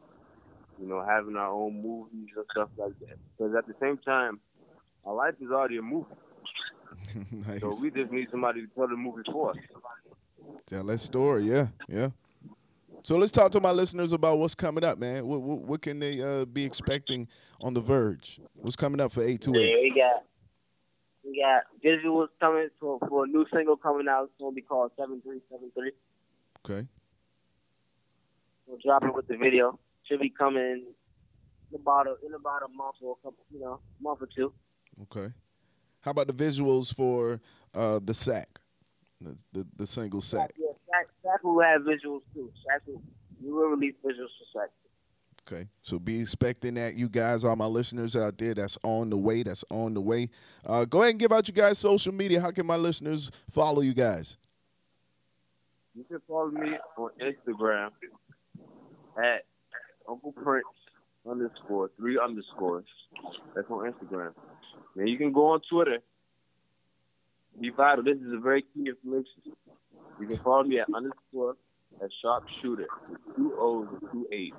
you 0.80 0.88
know, 0.88 1.04
having 1.04 1.36
our 1.36 1.50
own 1.50 1.82
movies 1.82 2.30
and 2.36 2.44
stuff 2.52 2.68
like 2.76 2.98
that. 3.00 3.16
Because 3.38 3.54
at 3.56 3.66
the 3.66 3.74
same 3.80 3.98
time, 3.98 4.40
our 5.04 5.14
life 5.14 5.34
is 5.40 5.50
already 5.50 5.78
a 5.78 5.82
movie, 5.82 6.06
nice. 7.48 7.60
so 7.60 7.72
we 7.82 7.90
just 7.90 8.12
need 8.12 8.28
somebody 8.30 8.62
to 8.62 8.68
tell 8.74 8.88
the 8.88 8.96
movie 8.96 9.22
for 9.32 9.50
us. 9.50 9.56
Tell 10.66 10.84
that 10.84 10.98
story, 10.98 11.44
yeah, 11.44 11.68
yeah. 11.88 12.10
So 13.06 13.16
let's 13.16 13.30
talk 13.30 13.52
to 13.52 13.60
my 13.60 13.70
listeners 13.70 14.12
about 14.12 14.40
what's 14.40 14.56
coming 14.56 14.82
up, 14.82 14.98
man. 14.98 15.24
What 15.28 15.40
what, 15.40 15.58
what 15.60 15.80
can 15.80 16.00
they 16.00 16.20
uh, 16.20 16.44
be 16.44 16.64
expecting 16.64 17.28
on 17.60 17.72
the 17.72 17.80
Verge? 17.80 18.40
What's 18.56 18.74
coming 18.74 19.00
up 19.00 19.12
for 19.12 19.22
eight 19.22 19.42
two 19.42 19.54
eight? 19.54 19.76
we 19.80 19.90
got 19.90 20.24
we 21.24 21.40
got 21.40 21.62
visuals 21.84 22.26
coming 22.40 22.68
for, 22.80 22.98
for 23.08 23.22
a 23.22 23.28
new 23.28 23.46
single 23.54 23.76
coming 23.76 24.08
out. 24.08 24.24
It's 24.24 24.32
gonna 24.40 24.50
be 24.50 24.60
called 24.60 24.90
Seven 24.98 25.20
Three 25.22 25.40
Seven 25.48 25.70
Three. 25.72 25.92
Okay, 26.68 26.88
We'll 28.66 28.78
drop 28.84 29.04
it 29.04 29.14
with 29.14 29.28
the 29.28 29.36
video. 29.36 29.78
Should 30.08 30.18
be 30.18 30.30
coming 30.30 30.64
in 30.64 30.82
about 31.76 32.08
a, 32.08 32.16
in 32.26 32.34
about 32.34 32.64
a 32.64 32.68
month 32.74 32.96
or 33.00 33.12
a 33.12 33.24
couple, 33.24 33.44
you 33.52 33.60
know, 33.60 33.78
month 34.00 34.20
or 34.20 34.28
two. 34.34 34.52
okay. 35.02 35.32
How 36.00 36.10
about 36.10 36.26
the 36.26 36.32
visuals 36.32 36.92
for 36.92 37.40
uh, 37.72 38.00
the 38.02 38.14
sack, 38.14 38.48
the, 39.20 39.36
the 39.52 39.64
the 39.76 39.86
single 39.86 40.22
sack? 40.22 40.50
Yeah, 40.58 40.65
Sack 41.26 41.42
will 41.42 41.60
have 41.60 41.82
visuals 41.82 42.20
too. 42.32 42.52
Sack 42.66 42.82
will, 42.86 43.02
we 43.42 43.52
will 43.52 43.68
release 43.68 43.94
visuals 44.04 44.30
for 44.38 44.60
Sack. 44.60 44.70
Okay, 45.48 45.68
so 45.80 45.98
be 45.98 46.20
expecting 46.20 46.74
that, 46.74 46.94
you 46.94 47.08
guys, 47.08 47.44
all 47.44 47.54
my 47.54 47.66
listeners 47.66 48.16
out 48.16 48.36
there. 48.36 48.54
That's 48.54 48.76
on 48.82 49.10
the 49.10 49.16
way. 49.16 49.44
That's 49.44 49.64
on 49.70 49.94
the 49.94 50.00
way. 50.00 50.28
Uh, 50.64 50.84
go 50.84 51.02
ahead 51.02 51.12
and 51.12 51.20
give 51.20 51.30
out 51.30 51.46
you 51.46 51.54
guys 51.54 51.78
social 51.78 52.12
media. 52.12 52.40
How 52.40 52.50
can 52.50 52.66
my 52.66 52.76
listeners 52.76 53.30
follow 53.48 53.80
you 53.80 53.94
guys? 53.94 54.38
You 55.94 56.04
can 56.04 56.20
follow 56.28 56.50
me 56.50 56.72
on 56.98 57.10
Instagram 57.20 57.90
at 59.16 59.44
Uncle 60.08 60.32
Prince 60.32 60.66
underscore 61.28 61.90
three 61.96 62.18
underscores. 62.18 62.84
That's 63.54 63.70
on 63.70 63.92
Instagram. 63.92 64.32
Then 64.96 65.06
you 65.06 65.16
can 65.16 65.32
go 65.32 65.52
on 65.52 65.60
Twitter. 65.70 65.98
Be 67.60 67.70
vital. 67.70 68.04
This 68.04 68.18
is 68.18 68.32
a 68.32 68.40
very 68.40 68.62
key 68.62 68.88
information. 68.88 69.54
You 70.20 70.26
can 70.26 70.38
follow 70.38 70.64
me 70.64 70.80
at 70.80 70.88
underscore 70.94 71.56
at 72.02 72.10
sharpshooter 72.22 72.86
with 73.10 73.20
two 73.36 73.54
O's 73.58 73.88
and 73.90 74.10
two 74.12 74.26
A's. 74.32 74.52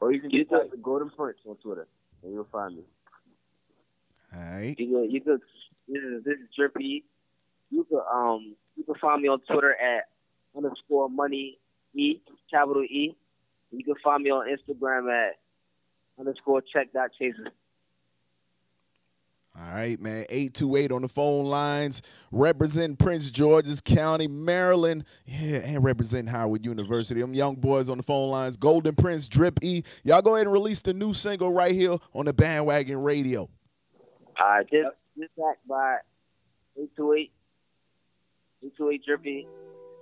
Or 0.00 0.12
you 0.12 0.20
can 0.20 0.30
get 0.30 0.50
type 0.50 0.70
the 0.70 0.76
Golden 0.76 1.10
Prince 1.10 1.38
on 1.48 1.56
Twitter 1.56 1.86
and 2.22 2.32
you'll 2.32 2.48
find 2.50 2.76
me. 2.76 2.82
All 4.34 4.40
right. 4.40 4.74
You 4.78 4.88
could, 4.88 5.12
you 5.12 5.20
could, 5.20 5.40
this 5.88 6.02
is 6.02 6.24
this 6.24 6.34
is 6.34 6.48
Drippy. 6.56 7.04
You 7.70 7.84
could 7.84 8.02
um 8.12 8.56
you 8.76 8.84
can 8.84 8.94
find 8.96 9.22
me 9.22 9.28
on 9.28 9.40
Twitter 9.40 9.74
at 9.74 10.08
underscore 10.56 11.08
money 11.08 11.58
e 11.94 12.20
capital 12.50 12.82
E. 12.82 13.16
You 13.70 13.84
can 13.84 13.94
find 14.02 14.22
me 14.22 14.30
on 14.30 14.46
Instagram 14.48 15.10
at 15.10 15.38
underscore 16.18 16.62
check 16.62 16.92
dot 16.92 17.10
chaser. 17.18 17.48
All 19.54 19.74
right, 19.74 20.00
man. 20.00 20.24
828 20.30 20.92
on 20.92 21.02
the 21.02 21.08
phone 21.08 21.44
lines. 21.44 22.00
Represent 22.30 22.98
Prince 22.98 23.30
George's 23.30 23.82
County, 23.82 24.26
Maryland. 24.26 25.04
Yeah, 25.26 25.60
and 25.64 25.84
represent 25.84 26.30
Howard 26.30 26.64
University. 26.64 27.20
Them 27.20 27.34
young 27.34 27.56
boys 27.56 27.90
on 27.90 27.98
the 27.98 28.02
phone 28.02 28.30
lines. 28.30 28.56
Golden 28.56 28.94
Prince, 28.94 29.28
Drip 29.28 29.58
E. 29.62 29.82
Y'all 30.04 30.22
go 30.22 30.36
ahead 30.36 30.46
and 30.46 30.52
release 30.52 30.80
the 30.80 30.94
new 30.94 31.12
single 31.12 31.52
right 31.52 31.72
here 31.72 31.96
on 32.14 32.24
the 32.24 32.32
Bandwagon 32.32 33.02
Radio. 33.02 33.50
All 34.40 34.48
right, 34.48 34.66
this 34.70 34.86
this 35.16 35.28
backed 35.36 35.68
by 35.68 35.98
eight 36.80 36.90
two 36.96 37.12
eight. 37.12 37.32
Eight 38.64 38.76
two 38.76 38.88
eight 38.88 39.04
Drip 39.04 39.26
E. 39.26 39.46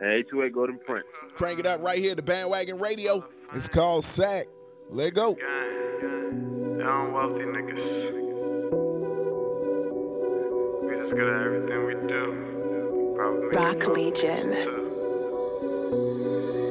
And 0.00 0.08
828 0.12 0.54
Golden 0.54 0.78
Prince. 0.78 1.06
Crank 1.34 1.58
it 1.58 1.66
up 1.66 1.82
right 1.82 1.98
here, 1.98 2.14
the 2.14 2.22
Bandwagon 2.22 2.78
Radio. 2.78 3.22
It's 3.52 3.68
called 3.68 4.02
Sack. 4.02 4.46
Let 4.88 5.12
go. 5.12 5.34
Down 6.78 7.12
wealthy 7.12 7.44
niggas. 7.44 8.29
We 11.10 11.16
just 11.16 11.26
good 11.26 11.34
at 11.34 11.42
everything 11.42 11.86
we 11.86 11.94
do. 12.06 13.14
Probably 13.16 13.48
Rock 13.48 13.88
Legion. 13.88 14.50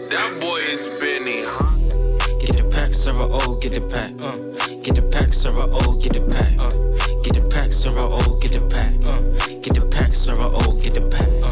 That 0.09 0.37
boy 0.39 0.59
is 0.59 0.87
Benny, 0.99 1.43
huh? 1.43 2.39
Get 2.39 2.55
the 2.55 2.69
pack, 2.71 2.93
server 2.93 3.27
O, 3.29 3.59
get 3.59 3.73
the 3.73 3.81
pack. 3.81 4.11
Uh. 4.21 4.37
Get 4.81 4.95
the 4.95 5.01
pack, 5.01 5.33
server 5.33 5.67
O, 5.67 5.93
get 6.01 6.13
the 6.13 6.21
pack. 6.21 6.57
Uh. 6.57 6.69
Get 7.21 7.33
the 7.33 7.49
pack, 7.49 7.73
server 7.73 7.99
O, 7.99 8.39
get 8.39 8.51
the 8.53 8.61
pack. 8.61 8.95
Uh. 9.03 9.19
Get 9.59 9.73
the 9.73 9.85
pack, 9.91 10.13
server 10.13 10.43
O, 10.43 10.75
get 10.79 10.93
the 10.93 11.01
pack. 11.01 11.27
Uh. 11.43 11.49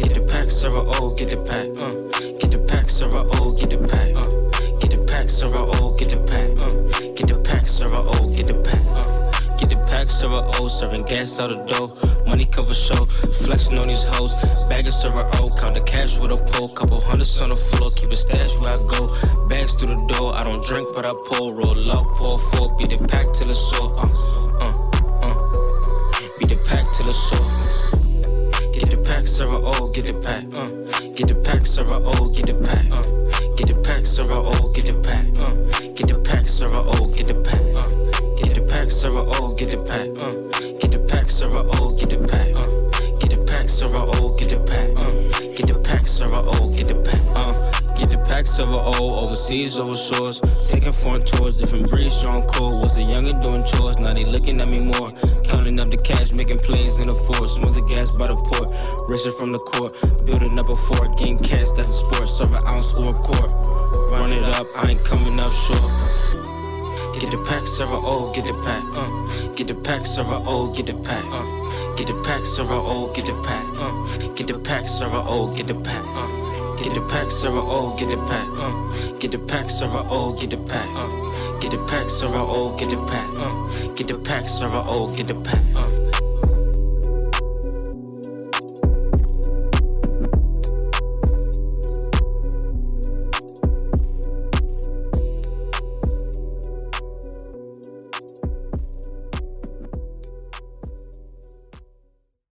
Get 0.00 0.14
the 0.14 0.26
pack, 0.26 0.48
server 0.48 0.84
O, 0.86 1.10
get 1.14 1.28
the 1.28 1.36
pack. 1.36 1.68
Uh. 1.76 1.92
Get 2.38 2.50
the 2.50 2.64
pack, 2.66 2.88
server 2.88 3.28
O, 3.34 3.50
get 3.58 3.68
the 3.68 3.76
pack. 3.76 4.08
Uh. 4.16 4.78
Get 4.78 4.90
the 4.90 5.04
pack, 5.06 5.28
server 5.28 5.58
O, 5.58 5.94
get 5.98 6.08
the 6.08 6.16
pack. 6.24 6.48
Uh. 6.56 7.12
Get 7.12 7.28
the 7.28 7.42
pack, 7.44 7.68
server 7.68 7.96
O, 7.96 8.34
get 8.34 8.46
the 8.46 8.54
pack. 8.54 8.80
Uh. 8.88 9.31
Get 9.62 9.78
the 9.78 9.86
pack, 9.86 10.08
server 10.08 10.42
O, 10.58 10.66
serving 10.66 11.04
gas 11.04 11.38
out 11.38 11.54
the 11.54 11.62
door. 11.70 11.86
Money 12.26 12.46
cover 12.46 12.74
show, 12.74 13.04
flexing 13.46 13.78
on 13.78 13.86
these 13.86 14.02
hoes. 14.02 14.34
Bag 14.68 14.88
of 14.88 14.92
server 14.92 15.22
O, 15.38 15.54
count 15.56 15.76
the 15.76 15.82
cash 15.86 16.18
with 16.18 16.32
a 16.32 16.36
pull. 16.36 16.68
Couple 16.68 17.00
hundreds 17.00 17.40
on 17.40 17.50
the 17.50 17.56
floor, 17.56 17.92
keep 17.92 18.10
it 18.10 18.16
stash 18.16 18.58
where 18.58 18.74
I 18.74 18.76
go. 18.90 19.06
Bags 19.46 19.74
through 19.74 19.94
the 19.94 20.04
door, 20.18 20.34
I 20.34 20.42
don't 20.42 20.66
drink, 20.66 20.88
but 20.96 21.06
I 21.06 21.14
pour. 21.30 21.54
Roll 21.54 21.92
up, 21.92 22.06
pour 22.18 22.40
four, 22.40 22.74
beat 22.76 22.90
the 22.90 23.06
pack 23.06 23.30
till 23.38 23.50
it's 23.54 23.62
sore. 23.70 23.86
Uh, 23.94 24.10
uh, 24.58 24.74
uh. 25.22 25.34
Beat 26.40 26.48
the 26.48 26.58
pack 26.66 26.90
till 26.98 27.08
it's 27.08 27.22
sore. 27.30 27.46
Get 28.74 28.90
the 28.90 28.98
pack, 29.06 29.28
server 29.28 29.62
O, 29.62 29.86
get 29.92 30.06
the 30.10 30.14
pack. 30.26 30.42
Uh. 30.50 30.66
Get 31.14 31.28
the 31.28 31.36
pack, 31.36 31.66
server 31.66 32.02
O, 32.02 32.34
get 32.34 32.46
the 32.46 32.54
pack. 32.66 32.90
Uh. 32.90 33.06
Get 33.54 33.68
the 33.68 33.80
pack, 33.86 34.06
server 34.06 34.42
O, 34.42 34.72
get 34.74 34.86
the 34.86 34.94
pack. 35.06 35.22
Uh. 35.38 35.54
Get 35.94 36.08
the 36.08 36.18
pack, 36.18 36.48
server 36.48 36.82
O, 36.82 37.06
get 37.14 37.28
the 37.28 37.34
pack. 37.46 37.71
Serve 39.02 39.16
a 39.16 39.42
O, 39.42 39.50
get 39.56 39.68
the 39.68 39.78
pack, 39.78 40.06
uh. 40.22 40.30
Get 40.78 40.92
the 40.92 40.98
pack, 41.10 41.28
serve 41.28 41.54
a 41.54 41.66
O, 41.74 41.90
get 41.98 42.10
the 42.10 42.18
pack, 42.22 42.54
uh. 42.54 43.18
Get 43.18 43.30
the 43.34 43.44
pack, 43.50 43.68
serve 43.68 43.94
a 43.94 43.98
O, 43.98 44.30
get 44.38 44.50
the 44.50 44.62
pack, 44.62 44.94
uh. 44.94 45.10
Get 45.58 45.66
the 45.66 45.74
pack, 45.82 46.06
serve 46.06 46.32
a 46.32 46.38
O, 46.38 46.70
get 46.70 46.86
the 46.86 46.94
pack, 47.02 47.18
uh. 47.34 47.50
Get 47.98 48.10
the 48.10 48.24
pack, 48.30 48.46
serve 48.46 48.68
a 48.68 48.78
O, 48.78 49.26
overseas, 49.26 49.76
over 49.76 49.96
shores. 49.96 50.38
Taking 50.70 50.92
foreign 50.92 51.24
tours, 51.24 51.58
different 51.58 51.90
breeds, 51.90 52.14
strong 52.14 52.46
cold. 52.46 52.80
Was 52.80 52.96
a 52.96 53.02
younger 53.02 53.32
doing 53.42 53.64
chores, 53.64 53.98
now 53.98 54.14
they 54.14 54.24
looking 54.24 54.60
at 54.60 54.68
me 54.68 54.78
more. 54.78 55.10
Counting 55.50 55.80
up 55.80 55.90
the 55.90 55.96
cash, 55.96 56.30
making 56.30 56.60
plays 56.60 57.00
in 57.00 57.08
the 57.08 57.14
force. 57.26 57.56
Smooth 57.56 57.74
the 57.74 57.82
gas 57.90 58.12
by 58.12 58.28
the 58.28 58.36
port, 58.36 58.70
racing 59.10 59.32
from 59.32 59.50
the 59.50 59.58
court. 59.58 59.98
Building 60.24 60.56
up 60.60 60.68
a 60.68 60.76
fort, 60.76 61.18
getting 61.18 61.42
cash, 61.42 61.74
that's 61.74 61.90
a 61.90 61.98
sport. 62.06 62.28
Serve 62.28 62.54
an 62.54 62.62
ounce 62.70 62.94
or 62.94 63.10
a 63.10 63.18
quart. 63.18 63.50
Run 64.14 64.30
it 64.30 64.44
up, 64.54 64.68
I 64.76 64.90
ain't 64.94 65.02
coming 65.02 65.40
up 65.40 65.50
short. 65.50 66.51
Get 67.22 67.30
the 67.30 67.38
pack, 67.38 67.68
serve 67.68 67.92
a 67.92 67.94
O, 67.94 68.32
get 68.34 68.46
the 68.46 68.52
pack, 68.64 68.82
uh. 68.96 69.54
Get 69.54 69.68
the 69.68 69.76
pack, 69.76 70.06
serve 70.06 70.28
a 70.30 70.42
O, 70.44 70.74
get 70.74 70.86
the 70.86 70.94
pack, 70.94 71.24
uh. 71.26 71.94
Get 71.94 72.08
the 72.08 72.20
pack, 72.24 72.44
serve 72.44 72.72
a 72.72 72.74
O, 72.74 73.14
get 73.14 73.26
the 73.26 73.34
pack, 73.44 73.64
uh. 73.78 74.34
Get 74.34 74.48
the 74.48 74.58
pack, 74.58 74.88
serve 74.88 75.14
a 75.14 75.18
O, 75.18 75.46
get 75.54 75.68
the 75.68 75.76
pack, 75.76 76.02
uh. 76.02 76.74
Get 76.82 76.94
the 76.94 77.00
pack, 77.08 77.30
serve 77.30 77.54
a 77.54 77.60
O, 77.60 77.96
get 77.96 78.08
the 78.08 78.16
pack, 78.26 78.48
uh. 78.58 79.20
Get 79.20 79.30
the 79.30 79.38
pack, 79.38 79.70
serve 79.70 79.94
a 79.94 80.02
O, 80.10 80.36
get 80.36 80.50
the 80.50 80.56
pack, 80.56 80.88
uh. 80.96 81.60
Get 81.60 81.70
the 81.70 81.86
pack, 81.86 82.10
serve 82.10 82.34
O, 82.34 82.76
get 82.76 82.90
the 82.90 82.96
pack, 83.06 83.28
uh. 83.38 83.94
Get 83.94 84.08
the 84.08 84.18
pack, 84.18 84.48
serve 84.48 84.74
O, 84.74 85.14
get 85.14 85.28
the 85.28 85.36
pack, 85.36 85.62
uh. 85.76 86.11